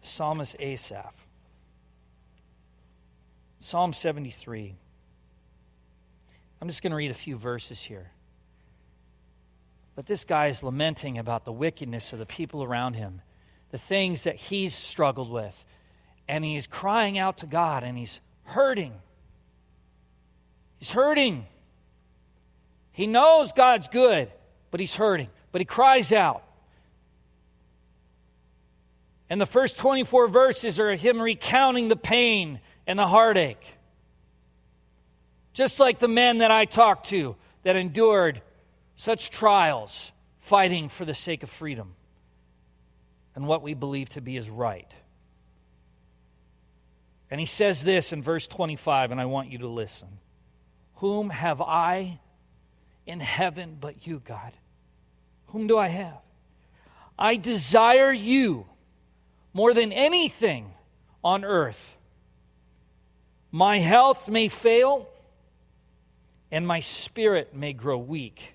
psalmist 0.02 0.56
Asaph. 0.60 1.14
Psalm 3.60 3.94
73. 3.94 4.76
I'm 6.62 6.68
just 6.68 6.82
going 6.82 6.92
to 6.92 6.98
read 6.98 7.12
a 7.12 7.16
few 7.16 7.36
verses 7.36 7.82
here. 7.82 8.12
But 9.96 10.06
this 10.06 10.24
guy 10.24 10.48
is 10.48 10.64
lamenting 10.64 11.18
about 11.18 11.44
the 11.44 11.52
wickedness 11.52 12.14
of 12.14 12.20
the 12.20 12.26
people 12.26 12.64
around 12.64 12.94
him, 12.94 13.22
the 13.72 13.78
things 13.78 14.24
that 14.24 14.36
he's 14.36 14.74
struggled 14.74 15.30
with. 15.30 15.66
And 16.28 16.46
he's 16.46 16.68
crying 16.68 17.18
out 17.18 17.40
to 17.40 17.46
God 17.46 17.84
and 17.84 17.98
he's 17.98 18.22
hurting. 18.44 18.94
He's 20.78 20.92
hurting. 20.92 21.46
He 22.92 23.08
knows 23.08 23.52
God's 23.52 23.88
good, 23.88 24.32
but 24.72 24.80
he's 24.80 24.96
hurting. 24.96 25.30
But 25.52 25.62
he 25.62 25.66
cries 25.66 26.14
out. 26.14 26.44
And 29.30 29.40
the 29.40 29.46
first 29.46 29.78
24 29.78 30.28
verses 30.28 30.80
are 30.80 30.96
him 30.96 31.22
recounting 31.22 31.88
the 31.88 31.96
pain 31.96 32.60
and 32.88 32.98
the 32.98 33.08
heartache. 33.08 33.64
Just 35.54 35.80
like 35.80 36.00
the 36.00 36.08
men 36.08 36.40
that 36.40 36.52
I 36.52 36.66
talked 36.66 37.10
to 37.10 37.36
that 37.64 37.76
endured 37.76 38.42
such 38.96 39.30
trials 39.30 40.12
fighting 40.40 40.90
for 40.90 41.06
the 41.06 41.14
sake 41.14 41.44
of 41.44 41.50
freedom 41.50 41.96
and 43.36 43.46
what 43.46 43.62
we 43.62 43.74
believe 43.74 44.10
to 44.10 44.22
be 44.22 44.36
is 44.36 44.50
right. 44.50 44.92
And 47.32 47.40
he 47.40 47.46
says 47.46 47.84
this 47.84 48.12
in 48.12 48.24
verse 48.24 48.48
25, 48.48 49.12
and 49.12 49.22
I 49.22 49.26
want 49.26 49.52
you 49.52 49.60
to 49.60 49.68
listen 49.68 50.08
Whom 50.96 51.30
have 51.30 51.62
I 51.62 52.20
in 53.06 53.20
heaven 53.20 53.78
but 53.80 54.08
you, 54.08 54.22
God? 54.26 54.52
Whom 55.48 55.68
do 55.68 55.78
I 55.78 55.88
have? 55.88 56.18
I 57.18 57.36
desire 57.36 58.12
you 58.12 58.66
more 59.60 59.74
than 59.74 59.92
anything 59.92 60.72
on 61.22 61.44
earth. 61.44 61.98
My 63.52 63.80
health 63.80 64.30
may 64.30 64.48
fail 64.48 65.10
and 66.50 66.66
my 66.66 66.80
spirit 66.80 67.54
may 67.54 67.74
grow 67.74 67.98
weak, 67.98 68.54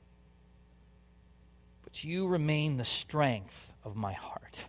but 1.82 2.02
you 2.04 2.26
remain 2.26 2.78
the 2.78 2.86
strength 2.86 3.70
of 3.84 3.94
my 3.94 4.14
heart. 4.14 4.64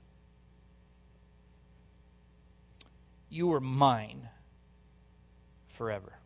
You 3.29 3.53
are 3.53 3.61
mine 3.61 4.27
forever. 5.69 6.19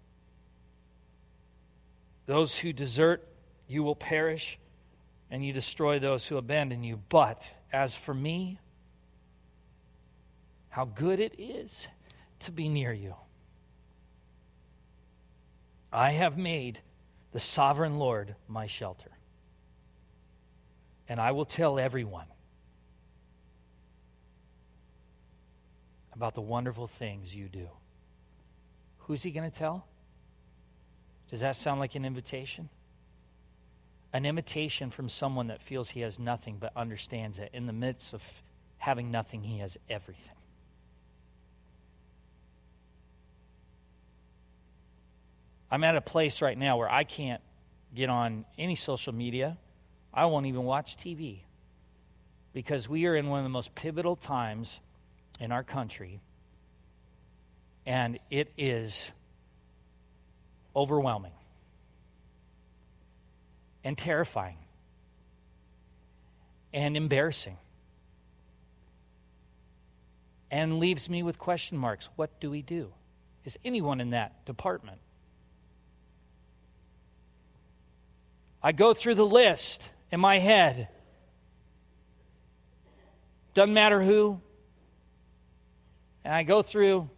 Those 2.25 2.57
who 2.57 2.73
desert, 2.73 3.27
you 3.67 3.83
will 3.83 3.95
perish, 3.95 4.57
and 5.29 5.45
you 5.45 5.53
destroy 5.53 5.99
those 5.99 6.27
who 6.27 6.37
abandon 6.37 6.81
you. 6.81 6.99
But 7.09 7.47
as 7.71 7.95
for 7.95 8.15
me, 8.15 8.57
how 10.69 10.85
good 10.85 11.19
it 11.19 11.35
is 11.37 11.87
to 12.39 12.51
be 12.51 12.69
near 12.69 12.93
you. 12.93 13.15
I 15.91 16.11
have 16.11 16.37
made 16.37 16.79
the 17.31 17.39
sovereign 17.39 17.99
Lord 17.99 18.35
my 18.47 18.67
shelter. 18.67 19.11
And 21.07 21.19
I 21.19 21.31
will 21.31 21.45
tell 21.45 21.79
everyone 21.79 22.27
about 26.13 26.35
the 26.35 26.41
wonderful 26.41 26.85
things 26.85 27.33
you 27.33 27.47
do. 27.47 27.69
Who's 28.99 29.23
he 29.23 29.31
going 29.31 29.49
to 29.49 29.57
tell? 29.57 29.87
Does 31.31 31.41
that 31.41 31.55
sound 31.55 31.79
like 31.79 31.95
an 31.95 32.05
invitation? 32.05 32.69
An 34.13 34.25
invitation 34.25 34.91
from 34.91 35.09
someone 35.09 35.47
that 35.47 35.61
feels 35.61 35.91
he 35.91 36.01
has 36.01 36.19
nothing 36.19 36.57
but 36.59 36.71
understands 36.75 37.37
that 37.37 37.49
in 37.53 37.67
the 37.67 37.73
midst 37.73 38.13
of 38.13 38.43
having 38.77 39.11
nothing, 39.11 39.43
he 39.43 39.59
has 39.59 39.77
everything. 39.89 40.35
I'm 45.71 45.83
at 45.83 45.95
a 45.95 46.01
place 46.01 46.41
right 46.41 46.57
now 46.57 46.77
where 46.77 46.91
I 46.91 47.03
can't 47.03 47.41
get 47.93 48.09
on 48.09 48.45
any 48.57 48.75
social 48.75 49.13
media. 49.13 49.57
I 50.13 50.25
won't 50.25 50.47
even 50.47 50.63
watch 50.63 50.97
TV 50.97 51.39
because 52.53 52.89
we 52.89 53.05
are 53.05 53.15
in 53.15 53.27
one 53.27 53.39
of 53.39 53.43
the 53.43 53.49
most 53.49 53.75
pivotal 53.75 54.15
times 54.15 54.79
in 55.39 55.51
our 55.51 55.63
country, 55.63 56.19
and 57.85 58.19
it 58.29 58.51
is 58.57 59.11
overwhelming 60.75 61.31
and 63.83 63.97
terrifying 63.97 64.57
and 66.73 66.97
embarrassing 66.97 67.57
and 70.51 70.79
leaves 70.79 71.09
me 71.09 71.23
with 71.23 71.37
question 71.37 71.77
marks. 71.77 72.09
What 72.15 72.39
do 72.39 72.49
we 72.49 72.61
do? 72.61 72.91
Is 73.45 73.57
anyone 73.63 74.01
in 74.01 74.11
that 74.11 74.45
department? 74.45 74.99
I 78.61 78.71
go 78.71 78.93
through 78.93 79.15
the 79.15 79.25
list 79.25 79.89
in 80.11 80.19
my 80.19 80.39
head. 80.39 80.89
Doesn't 83.53 83.73
matter 83.73 84.01
who. 84.01 84.41
And 86.23 86.33
I 86.33 86.43
go 86.43 86.61
through 86.61 87.09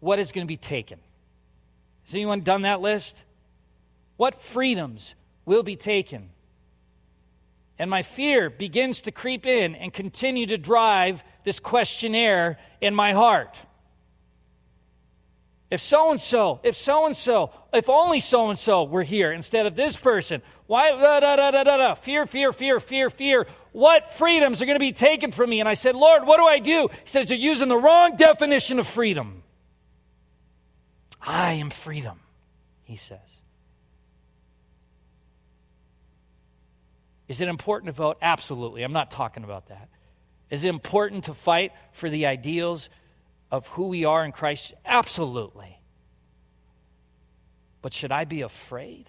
what 0.00 0.18
is 0.18 0.32
going 0.32 0.46
to 0.46 0.48
be 0.48 0.56
taken. 0.56 0.98
Has 2.04 2.14
anyone 2.14 2.42
done 2.42 2.62
that 2.62 2.80
list? 2.80 3.24
What 4.16 4.40
freedoms 4.40 5.14
will 5.44 5.62
be 5.62 5.76
taken? 5.76 6.30
And 7.78 7.90
my 7.90 8.02
fear 8.02 8.50
begins 8.50 9.00
to 9.02 9.10
creep 9.10 9.46
in 9.46 9.74
and 9.74 9.92
continue 9.92 10.46
to 10.46 10.58
drive 10.58 11.24
this 11.44 11.58
questionnaire 11.58 12.58
in 12.80 12.94
my 12.94 13.12
heart. 13.12 13.60
If 15.70 15.80
so 15.80 16.10
and 16.10 16.20
so, 16.20 16.60
if 16.62 16.76
so 16.76 17.06
and 17.06 17.16
so, 17.16 17.50
if 17.72 17.88
only 17.88 18.20
so 18.20 18.50
and 18.50 18.58
so 18.58 18.84
were 18.84 19.02
here 19.02 19.32
instead 19.32 19.66
of 19.66 19.74
this 19.74 19.96
person, 19.96 20.42
why? 20.66 20.90
Da, 20.90 21.20
da, 21.20 21.36
da, 21.36 21.50
da, 21.50 21.64
da, 21.64 21.76
da. 21.76 21.94
Fear, 21.94 22.26
fear, 22.26 22.52
fear, 22.52 22.80
fear, 22.80 23.10
fear. 23.10 23.46
What 23.72 24.12
freedoms 24.12 24.62
are 24.62 24.66
going 24.66 24.76
to 24.76 24.80
be 24.80 24.92
taken 24.92 25.30
from 25.30 25.50
me? 25.50 25.60
And 25.60 25.68
I 25.68 25.74
said, 25.74 25.94
Lord, 25.94 26.26
what 26.26 26.38
do 26.38 26.44
I 26.44 26.58
do? 26.58 26.88
He 26.90 27.08
says, 27.08 27.30
You're 27.30 27.38
using 27.38 27.68
the 27.68 27.76
wrong 27.76 28.16
definition 28.16 28.78
of 28.78 28.86
freedom. 28.86 29.42
I 31.20 31.54
am 31.54 31.70
freedom, 31.70 32.20
he 32.84 32.96
says. 32.96 33.18
Is 37.26 37.40
it 37.40 37.48
important 37.48 37.86
to 37.86 37.92
vote? 37.92 38.18
Absolutely. 38.20 38.82
I'm 38.82 38.92
not 38.92 39.10
talking 39.10 39.44
about 39.44 39.68
that. 39.68 39.88
Is 40.50 40.64
it 40.64 40.68
important 40.68 41.24
to 41.24 41.34
fight 41.34 41.72
for 41.92 42.10
the 42.10 42.26
ideals 42.26 42.90
of 43.54 43.68
who 43.68 43.86
we 43.86 44.04
are 44.04 44.24
in 44.24 44.32
Christ? 44.32 44.74
Absolutely. 44.84 45.78
But 47.82 47.92
should 47.92 48.10
I 48.10 48.24
be 48.24 48.40
afraid? 48.40 49.06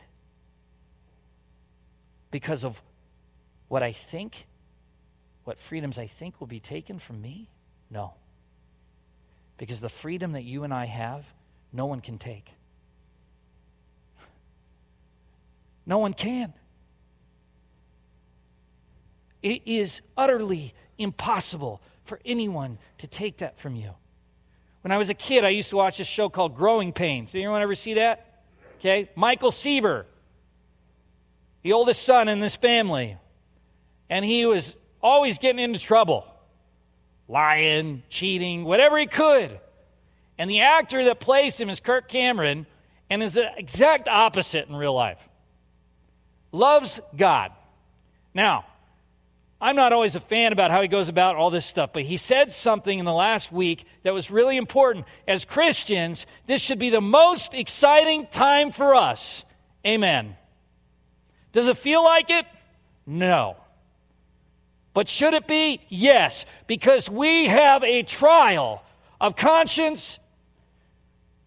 Because 2.29 2.63
of 2.63 2.83
what 3.69 3.81
I 3.81 3.91
think, 3.91 4.45
what 5.45 5.57
freedoms 5.57 5.97
I 5.97 6.05
think 6.05 6.39
will 6.39 6.45
be 6.45 6.59
taken 6.59 6.99
from 6.99 7.23
me? 7.23 7.49
No. 7.89 8.13
Because 9.57 9.81
the 9.81 9.89
freedom 9.89 10.33
that 10.33 10.43
you 10.43 10.63
and 10.63 10.71
I 10.71 10.85
have, 10.85 11.25
no 11.73 11.87
one 11.87 12.01
can 12.01 12.19
take. 12.19 12.51
No 15.87 15.97
one 15.97 16.13
can. 16.13 16.53
It 19.41 19.61
is 19.65 20.01
utterly 20.15 20.73
impossible 20.99 21.81
for 22.03 22.19
anyone 22.25 22.77
to 22.97 23.07
take 23.07 23.37
that 23.37 23.57
from 23.57 23.75
you. 23.75 23.95
When 24.85 24.91
I 24.91 24.99
was 24.99 25.09
a 25.09 25.15
kid, 25.15 25.43
I 25.43 25.49
used 25.49 25.71
to 25.71 25.77
watch 25.77 25.99
a 25.99 26.03
show 26.03 26.29
called 26.29 26.53
Growing 26.53 26.93
Pains. 26.93 27.31
Did 27.31 27.39
anyone 27.39 27.59
ever 27.63 27.73
see 27.73 27.95
that? 27.95 28.43
Okay. 28.75 29.09
Michael 29.15 29.49
Seaver, 29.49 30.05
the 31.63 31.73
oldest 31.73 32.03
son 32.03 32.27
in 32.27 32.39
this 32.39 32.55
family. 32.55 33.17
And 34.11 34.23
he 34.23 34.45
was 34.45 34.77
always 35.01 35.39
getting 35.39 35.57
into 35.57 35.79
trouble 35.79 36.27
lying, 37.27 38.03
cheating, 38.09 38.63
whatever 38.63 38.99
he 38.99 39.07
could. 39.07 39.59
And 40.37 40.51
the 40.51 40.61
actor 40.61 41.05
that 41.05 41.19
plays 41.19 41.59
him 41.59 41.71
is 41.71 41.79
Kirk 41.79 42.07
Cameron 42.07 42.67
and 43.09 43.23
is 43.23 43.33
the 43.33 43.57
exact 43.57 44.07
opposite 44.07 44.67
in 44.67 44.75
real 44.75 44.93
life. 44.93 45.27
Loves 46.51 46.99
God. 47.17 47.51
Now, 48.35 48.65
I'm 49.65 49.75
not 49.75 49.93
always 49.93 50.15
a 50.15 50.19
fan 50.19 50.53
about 50.53 50.69
how 50.69 50.83
he 50.83 50.87
goes 50.87 51.09
about 51.09 51.37
all 51.37 51.49
this 51.49 51.65
stuff, 51.65 51.89
but 51.91 52.03
he 52.03 52.17
said 52.17 52.51
something 52.51 52.99
in 52.99 53.03
the 53.03 53.11
last 53.11 53.51
week 53.51 53.83
that 54.03 54.13
was 54.13 54.29
really 54.29 54.57
important. 54.57 55.07
As 55.27 55.43
Christians, 55.43 56.27
this 56.45 56.61
should 56.61 56.77
be 56.77 56.91
the 56.91 57.01
most 57.01 57.55
exciting 57.55 58.27
time 58.27 58.69
for 58.69 58.93
us. 58.93 59.43
Amen. 59.83 60.37
Does 61.51 61.67
it 61.67 61.79
feel 61.79 62.03
like 62.03 62.29
it? 62.29 62.45
No. 63.07 63.57
But 64.93 65.09
should 65.09 65.33
it 65.33 65.47
be? 65.47 65.81
Yes, 65.89 66.45
because 66.67 67.09
we 67.09 67.45
have 67.45 67.83
a 67.83 68.03
trial 68.03 68.83
of 69.19 69.35
conscience, 69.35 70.19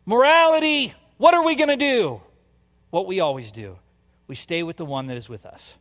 morality. 0.07 0.92
What 1.18 1.35
are 1.35 1.44
we 1.44 1.54
going 1.54 1.68
to 1.68 1.76
do? 1.76 2.20
What 2.90 3.07
we 3.07 3.20
always 3.20 3.52
do. 3.52 3.78
We 4.26 4.35
stay 4.35 4.64
with 4.64 4.76
the 4.76 4.85
one 4.85 5.07
that 5.07 5.16
is 5.16 5.28
with 5.28 5.46
us. 5.46 5.72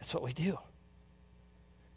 That's 0.00 0.12
what 0.12 0.24
we 0.24 0.32
do. 0.32 0.58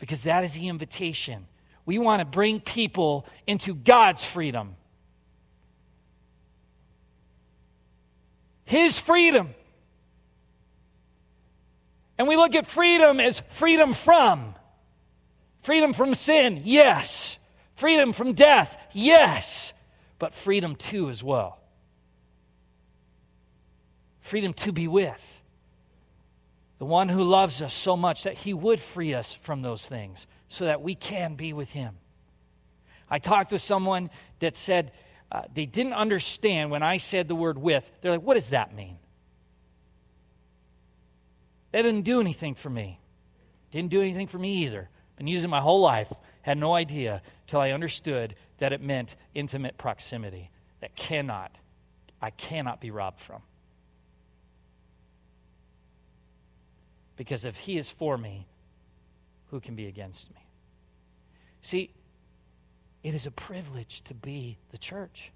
Because 0.06 0.22
that 0.26 0.44
is 0.44 0.54
the 0.54 0.68
invitation. 0.68 1.48
We 1.84 1.98
want 1.98 2.20
to 2.20 2.26
bring 2.26 2.60
people 2.60 3.26
into 3.48 3.74
God's 3.74 4.24
freedom. 4.24 4.76
His 8.66 9.00
freedom. 9.00 9.50
And 12.20 12.28
we 12.28 12.36
look 12.36 12.54
at 12.54 12.68
freedom 12.68 13.20
as 13.20 13.40
freedom 13.50 13.94
from. 13.94 14.54
Freedom 15.62 15.92
from 15.92 16.14
sin, 16.14 16.62
yes. 16.64 17.40
Freedom 17.74 18.14
from 18.14 18.34
death, 18.34 18.78
yes. 18.94 19.74
But 20.20 20.36
freedom 20.36 20.76
too 20.76 21.10
as 21.10 21.24
well. 21.24 21.58
Freedom 24.22 24.54
to 24.54 24.72
be 24.72 24.88
with 24.88 25.35
the 26.78 26.86
one 26.86 27.10
who 27.10 27.24
loves 27.24 27.62
us 27.62 27.74
so 27.74 27.96
much 27.96 28.24
that 28.24 28.40
he 28.40 28.54
would 28.54 28.82
free 28.82 29.14
us 29.14 29.34
from 29.34 29.62
those 29.62 29.88
things 29.88 30.28
so 30.48 30.66
that 30.66 30.82
we 30.82 30.96
can 30.96 31.36
be 31.36 31.54
with 31.54 31.72
him. 31.72 31.96
I 33.10 33.20
talked 33.20 33.52
to 33.52 33.60
someone 33.60 34.10
that 34.40 34.56
said 34.56 34.92
uh, 35.32 35.44
they 35.54 35.66
didn't 35.66 35.94
understand 35.94 36.72
when 36.72 36.84
I 36.84 36.98
said 36.98 37.28
the 37.28 37.36
word 37.36 37.58
with. 37.58 37.90
They're 38.02 38.12
like, 38.12 38.22
what 38.22 38.36
does 38.36 38.50
that 38.50 38.74
mean? 38.74 38.98
That 41.72 41.84
didn't 41.84 42.04
do 42.04 42.22
anything 42.22 42.56
for 42.56 42.70
me. 42.70 43.00
Didn't 43.72 43.92
do 43.92 44.02
anything 44.02 44.28
for 44.28 44.38
me 44.38 44.64
either. 44.64 44.90
Been 45.18 45.28
using 45.28 45.50
my 45.50 45.60
whole 45.60 45.82
life. 45.82 46.12
Had 46.42 46.58
no 46.58 46.74
idea 46.74 47.22
till 47.48 47.60
I 47.60 47.72
understood 47.72 48.36
that 48.58 48.72
it 48.72 48.82
meant 48.82 49.16
intimate 49.34 49.78
proximity 49.78 50.52
that 50.80 50.96
cannot, 50.96 51.52
I 52.22 52.30
cannot 52.30 52.80
be 52.80 52.92
robbed 52.92 53.20
from. 53.20 53.42
Because 57.16 57.46
if 57.46 57.58
he 57.58 57.78
is 57.78 57.90
for 57.90 58.18
me, 58.18 58.48
who 59.52 59.60
can 59.60 59.76
be 59.76 59.88
against 59.88 60.30
me? 60.32 60.48
See, 61.62 61.92
it 63.04 63.14
is 63.14 63.26
a 63.26 63.32
privilege 63.32 64.02
to 64.04 64.14
be 64.14 64.58
the 64.72 64.78
church. 64.78 65.32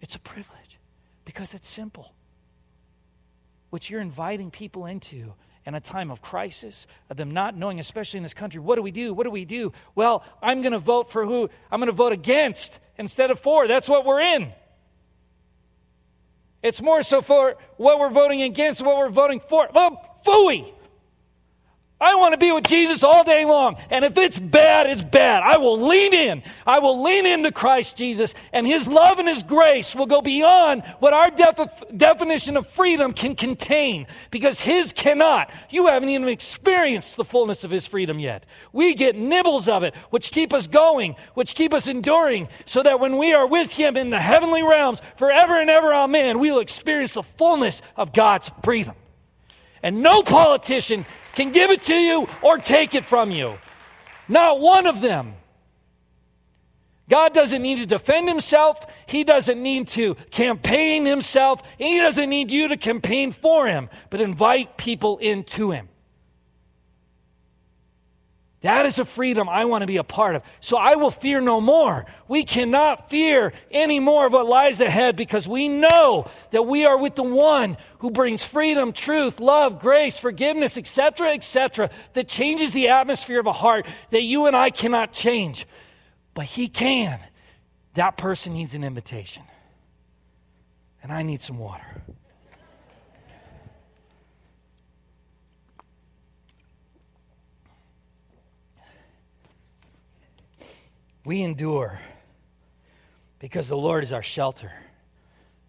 It's 0.00 0.14
a 0.14 0.18
privilege 0.18 0.78
because 1.24 1.54
it's 1.54 1.68
simple. 1.68 2.14
What 3.70 3.88
you're 3.88 4.00
inviting 4.00 4.50
people 4.50 4.86
into 4.86 5.34
in 5.64 5.74
a 5.74 5.80
time 5.80 6.10
of 6.10 6.20
crisis, 6.20 6.86
of 7.08 7.16
them 7.16 7.30
not 7.30 7.56
knowing, 7.56 7.78
especially 7.78 8.16
in 8.16 8.22
this 8.24 8.34
country, 8.34 8.60
what 8.60 8.76
do 8.76 8.82
we 8.82 8.90
do? 8.90 9.14
What 9.14 9.24
do 9.24 9.30
we 9.30 9.44
do? 9.44 9.72
Well, 9.94 10.24
I'm 10.42 10.60
going 10.60 10.72
to 10.72 10.78
vote 10.78 11.10
for 11.10 11.24
who? 11.24 11.48
I'm 11.70 11.78
going 11.78 11.86
to 11.86 11.92
vote 11.92 12.12
against 12.12 12.80
instead 12.98 13.30
of 13.30 13.38
for. 13.38 13.68
That's 13.68 13.88
what 13.88 14.04
we're 14.04 14.20
in. 14.20 14.52
It's 16.62 16.80
more 16.80 17.02
so 17.02 17.20
for 17.20 17.56
what 17.76 17.98
we're 17.98 18.10
voting 18.10 18.42
against, 18.42 18.82
what 18.82 18.96
we're 18.96 19.08
voting 19.08 19.40
for. 19.40 19.68
Well, 19.74 20.20
phooey. 20.24 20.72
I 22.02 22.16
want 22.16 22.32
to 22.32 22.38
be 22.38 22.50
with 22.50 22.64
Jesus 22.64 23.04
all 23.04 23.22
day 23.22 23.44
long. 23.44 23.76
And 23.88 24.04
if 24.04 24.18
it's 24.18 24.36
bad, 24.36 24.90
it's 24.90 25.04
bad. 25.04 25.44
I 25.44 25.58
will 25.58 25.80
lean 25.86 26.12
in. 26.12 26.42
I 26.66 26.80
will 26.80 27.04
lean 27.04 27.26
into 27.26 27.52
Christ 27.52 27.96
Jesus, 27.96 28.34
and 28.52 28.66
His 28.66 28.88
love 28.88 29.20
and 29.20 29.28
His 29.28 29.44
grace 29.44 29.94
will 29.94 30.06
go 30.06 30.20
beyond 30.20 30.82
what 30.98 31.12
our 31.12 31.30
defi- 31.30 31.96
definition 31.96 32.56
of 32.56 32.66
freedom 32.66 33.12
can 33.12 33.36
contain 33.36 34.08
because 34.32 34.60
His 34.60 34.92
cannot. 34.92 35.52
You 35.70 35.86
haven't 35.86 36.08
even 36.08 36.28
experienced 36.28 37.16
the 37.16 37.24
fullness 37.24 37.62
of 37.62 37.70
His 37.70 37.86
freedom 37.86 38.18
yet. 38.18 38.46
We 38.72 38.94
get 38.94 39.14
nibbles 39.14 39.68
of 39.68 39.84
it, 39.84 39.94
which 40.10 40.32
keep 40.32 40.52
us 40.52 40.66
going, 40.66 41.14
which 41.34 41.54
keep 41.54 41.72
us 41.72 41.86
enduring, 41.86 42.48
so 42.64 42.82
that 42.82 42.98
when 42.98 43.16
we 43.16 43.32
are 43.32 43.46
with 43.46 43.72
Him 43.76 43.96
in 43.96 44.10
the 44.10 44.20
heavenly 44.20 44.64
realms 44.64 45.00
forever 45.16 45.60
and 45.60 45.70
ever, 45.70 45.94
amen, 45.94 46.40
we'll 46.40 46.58
experience 46.58 47.14
the 47.14 47.22
fullness 47.22 47.80
of 47.96 48.12
God's 48.12 48.50
freedom. 48.64 48.96
And 49.82 50.02
no 50.02 50.22
politician 50.22 51.04
can 51.34 51.50
give 51.50 51.70
it 51.70 51.82
to 51.82 51.94
you 51.94 52.28
or 52.40 52.58
take 52.58 52.94
it 52.94 53.04
from 53.04 53.30
you. 53.30 53.58
Not 54.28 54.60
one 54.60 54.86
of 54.86 55.00
them. 55.00 55.34
God 57.08 57.34
doesn't 57.34 57.60
need 57.60 57.78
to 57.78 57.86
defend 57.86 58.28
himself. 58.28 58.86
He 59.06 59.24
doesn't 59.24 59.62
need 59.62 59.88
to 59.88 60.14
campaign 60.30 61.04
himself. 61.04 61.62
He 61.76 61.98
doesn't 61.98 62.30
need 62.30 62.50
you 62.50 62.68
to 62.68 62.76
campaign 62.76 63.32
for 63.32 63.66
him, 63.66 63.90
but 64.08 64.20
invite 64.20 64.76
people 64.76 65.18
into 65.18 65.72
him. 65.72 65.88
That 68.62 68.86
is 68.86 69.00
a 69.00 69.04
freedom 69.04 69.48
I 69.48 69.64
want 69.64 69.82
to 69.82 69.88
be 69.88 69.96
a 69.96 70.04
part 70.04 70.36
of. 70.36 70.42
So 70.60 70.76
I 70.76 70.94
will 70.94 71.10
fear 71.10 71.40
no 71.40 71.60
more. 71.60 72.06
We 72.28 72.44
cannot 72.44 73.10
fear 73.10 73.52
any 73.72 73.98
more 73.98 74.26
of 74.26 74.32
what 74.32 74.46
lies 74.46 74.80
ahead 74.80 75.16
because 75.16 75.48
we 75.48 75.68
know 75.68 76.28
that 76.52 76.62
we 76.62 76.86
are 76.86 76.96
with 76.96 77.16
the 77.16 77.24
one 77.24 77.76
who 77.98 78.12
brings 78.12 78.44
freedom, 78.44 78.92
truth, 78.92 79.40
love, 79.40 79.80
grace, 79.80 80.16
forgiveness, 80.16 80.78
etc., 80.78 81.32
etc., 81.32 81.90
that 82.12 82.28
changes 82.28 82.72
the 82.72 82.88
atmosphere 82.88 83.40
of 83.40 83.46
a 83.46 83.52
heart 83.52 83.84
that 84.10 84.22
you 84.22 84.46
and 84.46 84.54
I 84.54 84.70
cannot 84.70 85.12
change. 85.12 85.66
But 86.32 86.44
he 86.44 86.68
can. 86.68 87.18
That 87.94 88.16
person 88.16 88.54
needs 88.54 88.74
an 88.74 88.84
invitation. 88.84 89.42
And 91.02 91.12
I 91.12 91.24
need 91.24 91.42
some 91.42 91.58
water. 91.58 92.04
We 101.24 101.42
endure 101.42 102.00
because 103.38 103.68
the 103.68 103.76
Lord 103.76 104.02
is 104.02 104.12
our 104.12 104.22
shelter. 104.22 104.72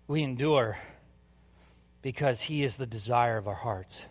We 0.07 0.23
endure 0.23 0.77
because 2.01 2.43
He 2.43 2.63
is 2.63 2.77
the 2.77 2.87
desire 2.87 3.37
of 3.37 3.47
our 3.47 3.53
hearts. 3.55 4.01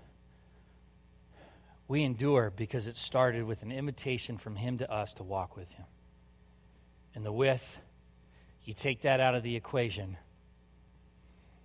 We 1.88 2.04
endure 2.04 2.52
because 2.54 2.86
it 2.86 2.96
started 2.96 3.44
with 3.44 3.62
an 3.62 3.72
invitation 3.72 4.38
from 4.38 4.56
Him 4.56 4.78
to 4.78 4.90
us 4.90 5.14
to 5.14 5.24
walk 5.24 5.56
with 5.56 5.72
Him. 5.72 5.86
And 7.14 7.26
the 7.26 7.32
with, 7.32 7.78
you 8.64 8.72
take 8.72 9.00
that 9.02 9.20
out 9.20 9.34
of 9.34 9.42
the 9.42 9.56
equation, 9.56 10.16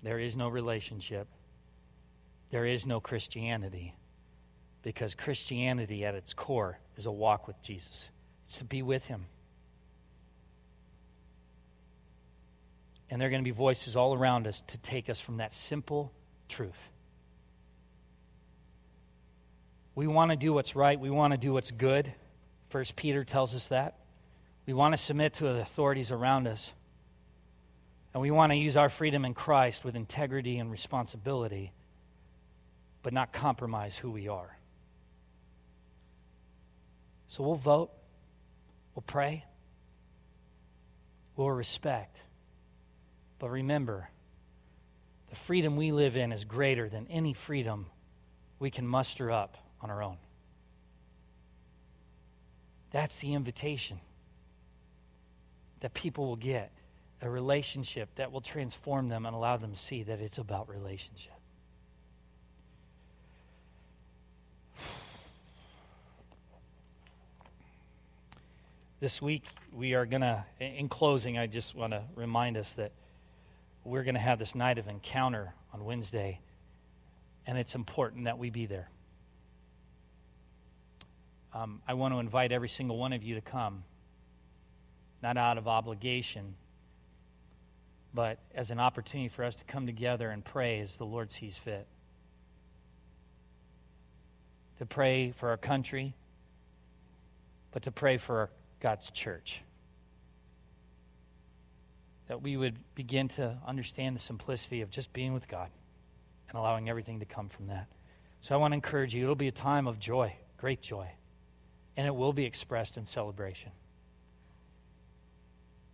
there 0.02 0.20
is 0.20 0.36
no 0.36 0.50
relationship, 0.50 1.28
there 2.50 2.66
is 2.66 2.86
no 2.86 3.00
Christianity, 3.00 3.96
because 4.82 5.16
Christianity 5.16 6.04
at 6.04 6.16
its 6.16 6.34
core 6.34 6.80
is 6.98 7.06
a 7.06 7.12
walk 7.12 7.48
with 7.48 7.62
Jesus, 7.62 8.10
it's 8.46 8.58
to 8.58 8.66
be 8.66 8.82
with 8.82 9.06
Him. 9.06 9.28
And 13.10 13.22
there 13.22 13.28
are 13.28 13.32
going 13.32 13.42
to 13.42 13.48
be 13.48 13.52
voices 13.52 13.96
all 13.96 14.14
around 14.14 14.48
us 14.48 14.62
to 14.68 14.78
take 14.78 15.10
us 15.10 15.22
from 15.22 15.38
that 15.38 15.54
simple 15.54 16.12
truth. 16.50 16.90
We 19.96 20.08
want 20.08 20.32
to 20.32 20.38
do 20.38 20.54
what's 20.54 20.76
right. 20.76 21.00
We 21.00 21.10
want 21.10 21.32
to 21.32 21.38
do 21.38 21.54
what's 21.54 21.72
good. 21.72 22.14
First 22.70 22.96
Peter 22.96 23.24
tells 23.24 23.56
us 23.56 23.70
that. 23.70 23.98
We 24.66 24.74
want 24.74 24.94
to 24.94 24.98
submit 24.98 25.36
to 25.36 25.46
the 25.46 25.62
authorities 25.62 26.12
around 26.12 26.48
us. 26.48 26.74
And 28.14 28.22
we 28.22 28.30
want 28.30 28.52
to 28.52 28.58
use 28.58 28.76
our 28.76 28.90
freedom 28.90 29.26
in 29.26 29.34
Christ 29.34 29.86
with 29.86 29.96
integrity 29.96 30.60
and 30.60 30.70
responsibility, 30.70 31.72
but 33.02 33.14
not 33.14 33.32
compromise 33.32 33.98
who 33.98 34.12
we 34.12 34.28
are. 34.28 34.58
So 37.30 37.44
we'll 37.44 37.56
vote, 37.56 37.92
we'll 38.96 39.04
pray, 39.06 39.46
we'll 41.36 41.52
respect. 41.52 42.24
But 43.40 43.50
remember, 43.50 44.10
the 45.30 45.36
freedom 45.36 45.76
we 45.76 45.92
live 45.92 46.18
in 46.18 46.32
is 46.32 46.44
greater 46.44 46.90
than 46.90 47.08
any 47.08 47.34
freedom 47.34 47.88
we 48.60 48.72
can 48.72 48.88
muster 48.88 49.32
up 49.32 49.58
on 49.82 49.90
our 49.90 50.02
own. 50.02 50.18
That's 52.92 53.20
the 53.20 53.34
invitation 53.34 54.00
that 55.82 55.94
people 55.94 56.28
will 56.28 56.36
get 56.36 56.72
a 57.22 57.30
relationship 57.30 58.10
that 58.16 58.32
will 58.32 58.42
transform 58.42 59.10
them 59.10 59.26
and 59.26 59.36
allow 59.36 59.58
them 59.58 59.72
to 59.72 59.78
see 59.78 60.04
that 60.04 60.20
it's 60.20 60.38
about 60.38 60.70
relationship. 60.70 61.34
This 69.00 69.22
week, 69.22 69.44
we 69.72 69.94
are 69.94 70.08
going 70.08 70.22
to, 70.22 70.44
in 70.60 70.90
closing, 70.90 71.38
I 71.38 71.46
just 71.46 71.76
want 71.76 71.94
to 71.94 72.02
remind 72.16 72.58
us 72.58 72.74
that 72.76 72.92
we're 73.88 74.04
going 74.04 74.16
to 74.16 74.22
have 74.22 74.38
this 74.38 74.54
night 74.54 74.78
of 74.78 74.88
encounter 74.88 75.54
on 75.74 75.86
Wednesday, 75.86 76.42
and 77.46 77.58
it's 77.58 77.74
important 77.74 78.26
that 78.26 78.38
we 78.38 78.50
be 78.50 78.66
there. 78.66 78.90
Um, 81.54 81.82
I 81.88 81.94
want 81.94 82.14
to 82.14 82.20
invite 82.20 82.52
every 82.52 82.68
single 82.68 82.98
one 82.98 83.14
of 83.14 83.24
you 83.24 83.36
to 83.36 83.42
come, 83.42 83.84
not 85.24 85.38
out 85.38 85.58
of 85.58 85.70
obligation, 85.70 86.56
but 88.14 88.40
as 88.54 88.72
an 88.72 88.80
opportunity 88.80 89.30
for 89.30 89.46
us 89.46 89.56
to 89.56 89.64
come 89.64 89.86
together 89.86 90.30
and 90.30 90.44
pray 90.44 90.82
as 90.82 90.98
the 90.98 91.06
Lord 91.06 91.32
sees 91.32 91.58
fit. 91.58 91.88
To 94.80 94.86
pray 94.86 95.32
for 95.32 95.50
our 95.50 95.58
country, 95.58 96.14
but 97.72 97.84
to 97.84 97.92
pray 97.92 98.18
for 98.18 98.50
God's 98.82 99.10
church 99.12 99.62
that 102.28 102.42
we 102.42 102.58
would 102.58 102.78
begin 102.96 103.28
to 103.30 103.58
understand 103.66 104.16
the 104.16 104.20
simplicity 104.20 104.82
of 104.82 104.90
just 104.90 105.14
being 105.14 105.34
with 105.34 105.48
God 105.48 105.70
and 106.50 106.58
allowing 106.58 106.90
everything 106.90 107.20
to 107.20 107.26
come 107.26 107.48
from 107.48 107.68
that. 107.68 107.88
So 108.42 108.54
I 108.54 108.58
want 108.58 108.72
to 108.72 108.76
encourage 108.76 109.16
you. 109.16 109.24
It'll 109.24 109.36
be 109.36 109.48
a 109.48 109.52
time 109.52 109.88
of 109.88 110.00
joy, 110.00 110.36
great 110.58 110.82
joy, 110.82 111.08
and 111.96 112.06
it 112.06 112.16
will 112.16 112.34
be 112.34 112.46
expressed 112.46 112.98
in 112.98 113.06
celebration. 113.06 113.72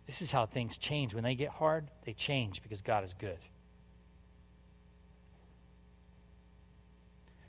This 0.06 0.20
is 0.20 0.32
how 0.32 0.46
things 0.46 0.76
change. 0.76 1.14
When 1.14 1.24
they 1.24 1.34
get 1.34 1.48
hard, 1.48 1.88
they 2.04 2.12
change 2.12 2.62
because 2.62 2.82
God 2.82 3.04
is 3.04 3.14
good. 3.14 3.38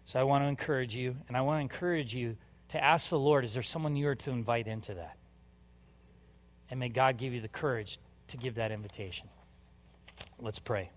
So 0.05 0.19
I 0.19 0.23
want 0.23 0.43
to 0.43 0.47
encourage 0.47 0.95
you, 0.95 1.17
and 1.27 1.35
I 1.35 1.41
want 1.41 1.57
to 1.57 1.61
encourage 1.61 2.13
you 2.13 2.37
to 2.69 2.83
ask 2.83 3.09
the 3.09 3.19
Lord, 3.19 3.43
is 3.43 3.55
there 3.55 3.63
someone 3.63 3.95
you 3.95 4.07
are 4.07 4.15
to 4.15 4.31
invite 4.31 4.67
into 4.67 4.93
that? 4.93 5.17
And 6.69 6.79
may 6.79 6.89
God 6.89 7.17
give 7.17 7.33
you 7.33 7.41
the 7.41 7.47
courage 7.47 7.99
to 8.27 8.37
give 8.37 8.55
that 8.55 8.71
invitation. 8.71 9.29
Let's 10.39 10.59
pray. 10.59 10.89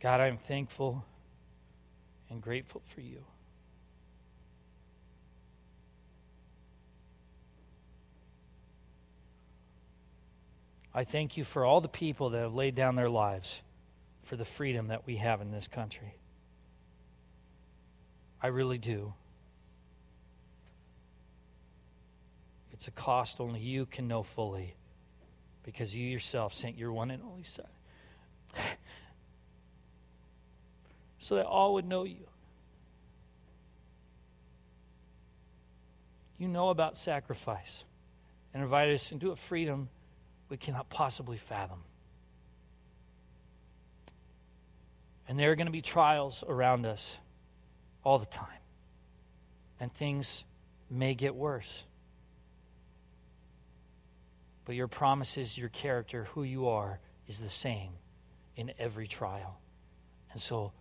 God, 0.00 0.20
I'm 0.20 0.36
thankful 0.36 1.04
and 2.30 2.40
grateful 2.40 2.80
for 2.84 3.00
you. 3.00 3.24
I 10.96 11.04
thank 11.04 11.36
you 11.36 11.44
for 11.44 11.62
all 11.62 11.82
the 11.82 11.88
people 11.88 12.30
that 12.30 12.38
have 12.40 12.54
laid 12.54 12.74
down 12.74 12.96
their 12.96 13.10
lives 13.10 13.60
for 14.22 14.34
the 14.34 14.46
freedom 14.46 14.88
that 14.88 15.06
we 15.06 15.16
have 15.16 15.42
in 15.42 15.50
this 15.50 15.68
country. 15.68 16.14
I 18.42 18.46
really 18.46 18.78
do. 18.78 19.12
It's 22.72 22.88
a 22.88 22.92
cost 22.92 23.42
only 23.42 23.60
you 23.60 23.84
can 23.84 24.08
know 24.08 24.22
fully 24.22 24.74
because 25.64 25.94
you 25.94 26.06
yourself 26.06 26.54
sent 26.54 26.78
your 26.78 26.94
one 26.94 27.10
and 27.10 27.22
only 27.22 27.42
Son 27.42 27.66
so 31.18 31.34
that 31.34 31.44
all 31.44 31.74
would 31.74 31.84
know 31.84 32.04
you. 32.04 32.26
You 36.38 36.48
know 36.48 36.70
about 36.70 36.96
sacrifice 36.96 37.84
and 38.54 38.62
invite 38.62 38.88
us 38.88 39.12
into 39.12 39.30
a 39.30 39.36
freedom 39.36 39.90
we 40.48 40.56
cannot 40.56 40.88
possibly 40.88 41.36
fathom. 41.36 41.80
And 45.28 45.38
there 45.38 45.50
are 45.50 45.56
going 45.56 45.66
to 45.66 45.72
be 45.72 45.80
trials 45.80 46.44
around 46.46 46.86
us 46.86 47.16
all 48.04 48.18
the 48.18 48.26
time. 48.26 48.46
And 49.80 49.92
things 49.92 50.44
may 50.88 51.14
get 51.14 51.34
worse. 51.34 51.84
But 54.64 54.76
your 54.76 54.88
promises, 54.88 55.58
your 55.58 55.68
character, 55.68 56.24
who 56.32 56.42
you 56.44 56.68
are, 56.68 57.00
is 57.26 57.40
the 57.40 57.48
same 57.48 57.90
in 58.54 58.72
every 58.78 59.08
trial. 59.08 59.60
And 60.32 60.40
so 60.40 60.72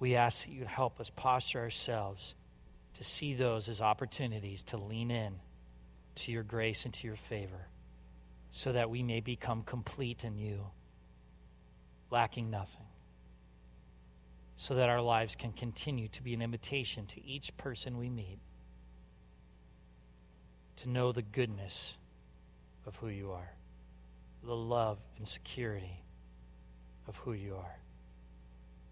we 0.00 0.16
ask 0.16 0.46
that 0.46 0.52
you 0.52 0.64
help 0.64 1.00
us 1.00 1.10
posture 1.10 1.60
ourselves 1.60 2.34
to 2.94 3.04
see 3.04 3.34
those 3.34 3.68
as 3.68 3.80
opportunities 3.80 4.62
to 4.64 4.76
lean 4.76 5.10
in 5.10 5.34
to 6.14 6.32
your 6.32 6.42
grace 6.42 6.84
and 6.84 6.92
to 6.94 7.06
your 7.06 7.16
favor 7.16 7.68
so 8.52 8.70
that 8.72 8.90
we 8.90 9.02
may 9.02 9.20
become 9.20 9.62
complete 9.62 10.22
in 10.22 10.36
you, 10.36 10.66
lacking 12.10 12.50
nothing, 12.50 12.86
so 14.58 14.74
that 14.74 14.90
our 14.90 15.00
lives 15.00 15.34
can 15.34 15.52
continue 15.52 16.06
to 16.08 16.22
be 16.22 16.34
an 16.34 16.42
invitation 16.42 17.06
to 17.06 17.24
each 17.24 17.56
person 17.56 17.98
we 17.98 18.10
meet 18.10 18.38
to 20.76 20.88
know 20.88 21.12
the 21.12 21.22
goodness 21.22 21.94
of 22.86 22.96
who 22.96 23.08
you 23.08 23.32
are, 23.32 23.52
the 24.44 24.54
love 24.54 24.98
and 25.16 25.26
security 25.26 26.02
of 27.08 27.16
who 27.18 27.32
you 27.32 27.56
are, 27.56 27.78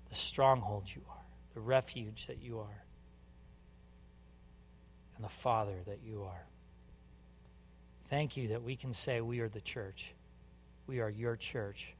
the 0.09 0.15
stronghold 0.15 0.85
you 0.87 1.03
are, 1.11 1.25
the 1.55 1.61
refuge 1.61 2.27
that 2.29 2.41
you 2.41 2.59
are, 2.59 2.85
and 5.17 5.25
the 5.25 5.29
Father 5.29 5.77
that 5.87 5.99
you 6.03 6.23
are. 6.23 6.47
Thank 8.11 8.37
you 8.37 8.49
that 8.49 8.65
we 8.65 8.75
can 8.75 8.93
say 8.93 9.21
we 9.21 9.39
are 9.39 9.49
the 9.49 9.61
church. 9.61 10.13
We 10.89 10.99
are 10.99 11.09
your 11.09 11.37
church. 11.37 11.95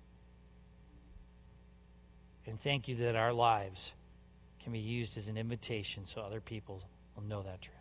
And 2.47 2.61
thank 2.61 2.89
you 2.89 2.97
that 2.97 3.15
our 3.15 3.33
lives 3.33 3.93
can 4.61 4.73
be 4.73 4.81
used 4.81 5.17
as 5.17 5.29
an 5.29 5.37
invitation 5.37 6.05
so 6.05 6.21
other 6.21 6.41
people 6.41 6.83
will 7.15 7.23
know 7.23 7.43
that 7.43 7.63
truth. 7.63 7.77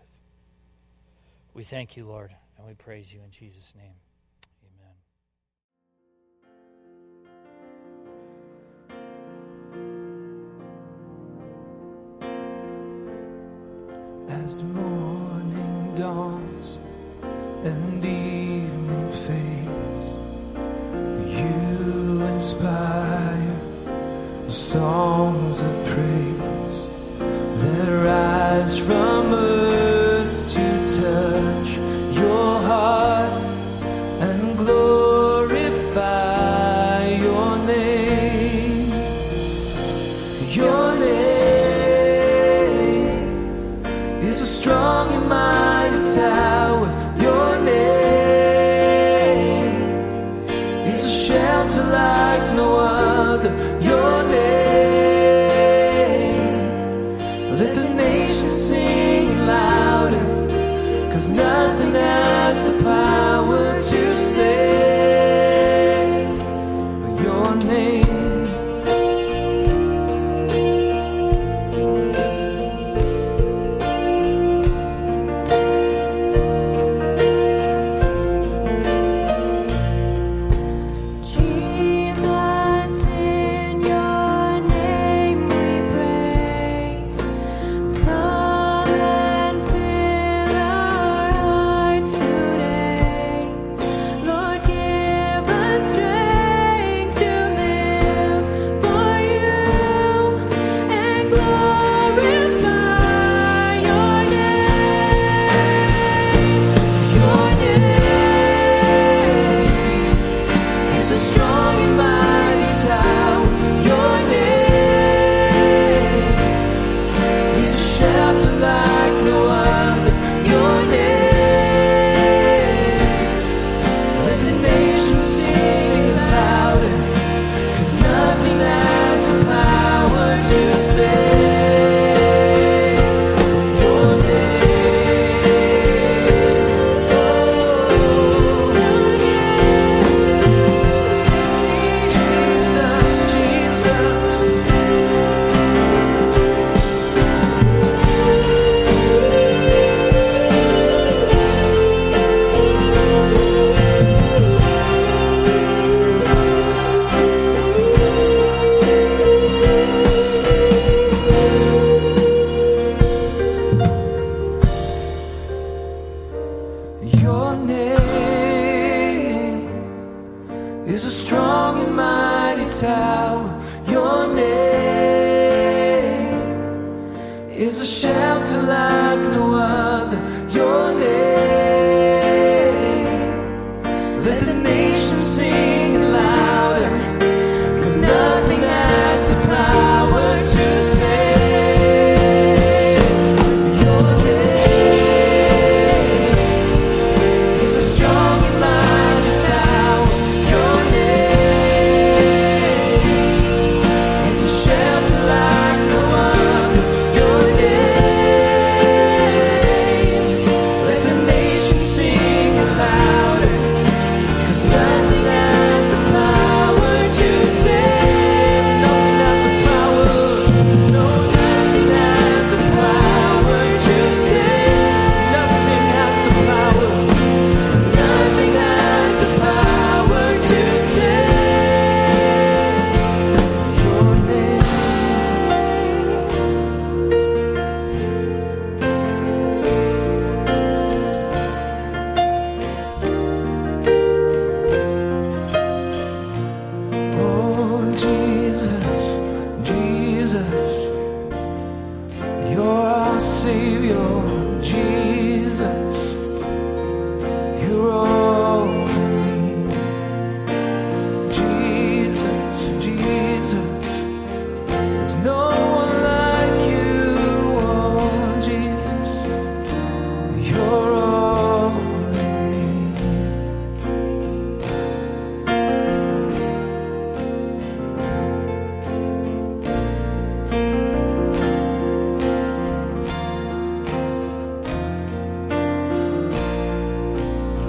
We 1.55 1.63
thank 1.63 1.97
you, 1.97 2.05
Lord, 2.05 2.35
and 2.55 2.67
we 2.67 2.75
praise 2.75 3.11
you 3.11 3.21
in 3.23 3.31
Jesus' 3.31 3.73
name. 3.75 3.95
Amen. 12.21 14.43
As 14.45 14.61
morning 14.61 15.95
dawns 15.95 16.77
and 17.63 18.06
evening 18.06 19.12
fades. 19.12 20.15
You 21.41 22.22
inspire 22.24 23.56
songs 24.48 25.62
of 25.62 25.86
praise 25.86 26.88
that 27.62 27.89
rise 28.06 28.78
from 28.78 29.34
earth 29.34 29.59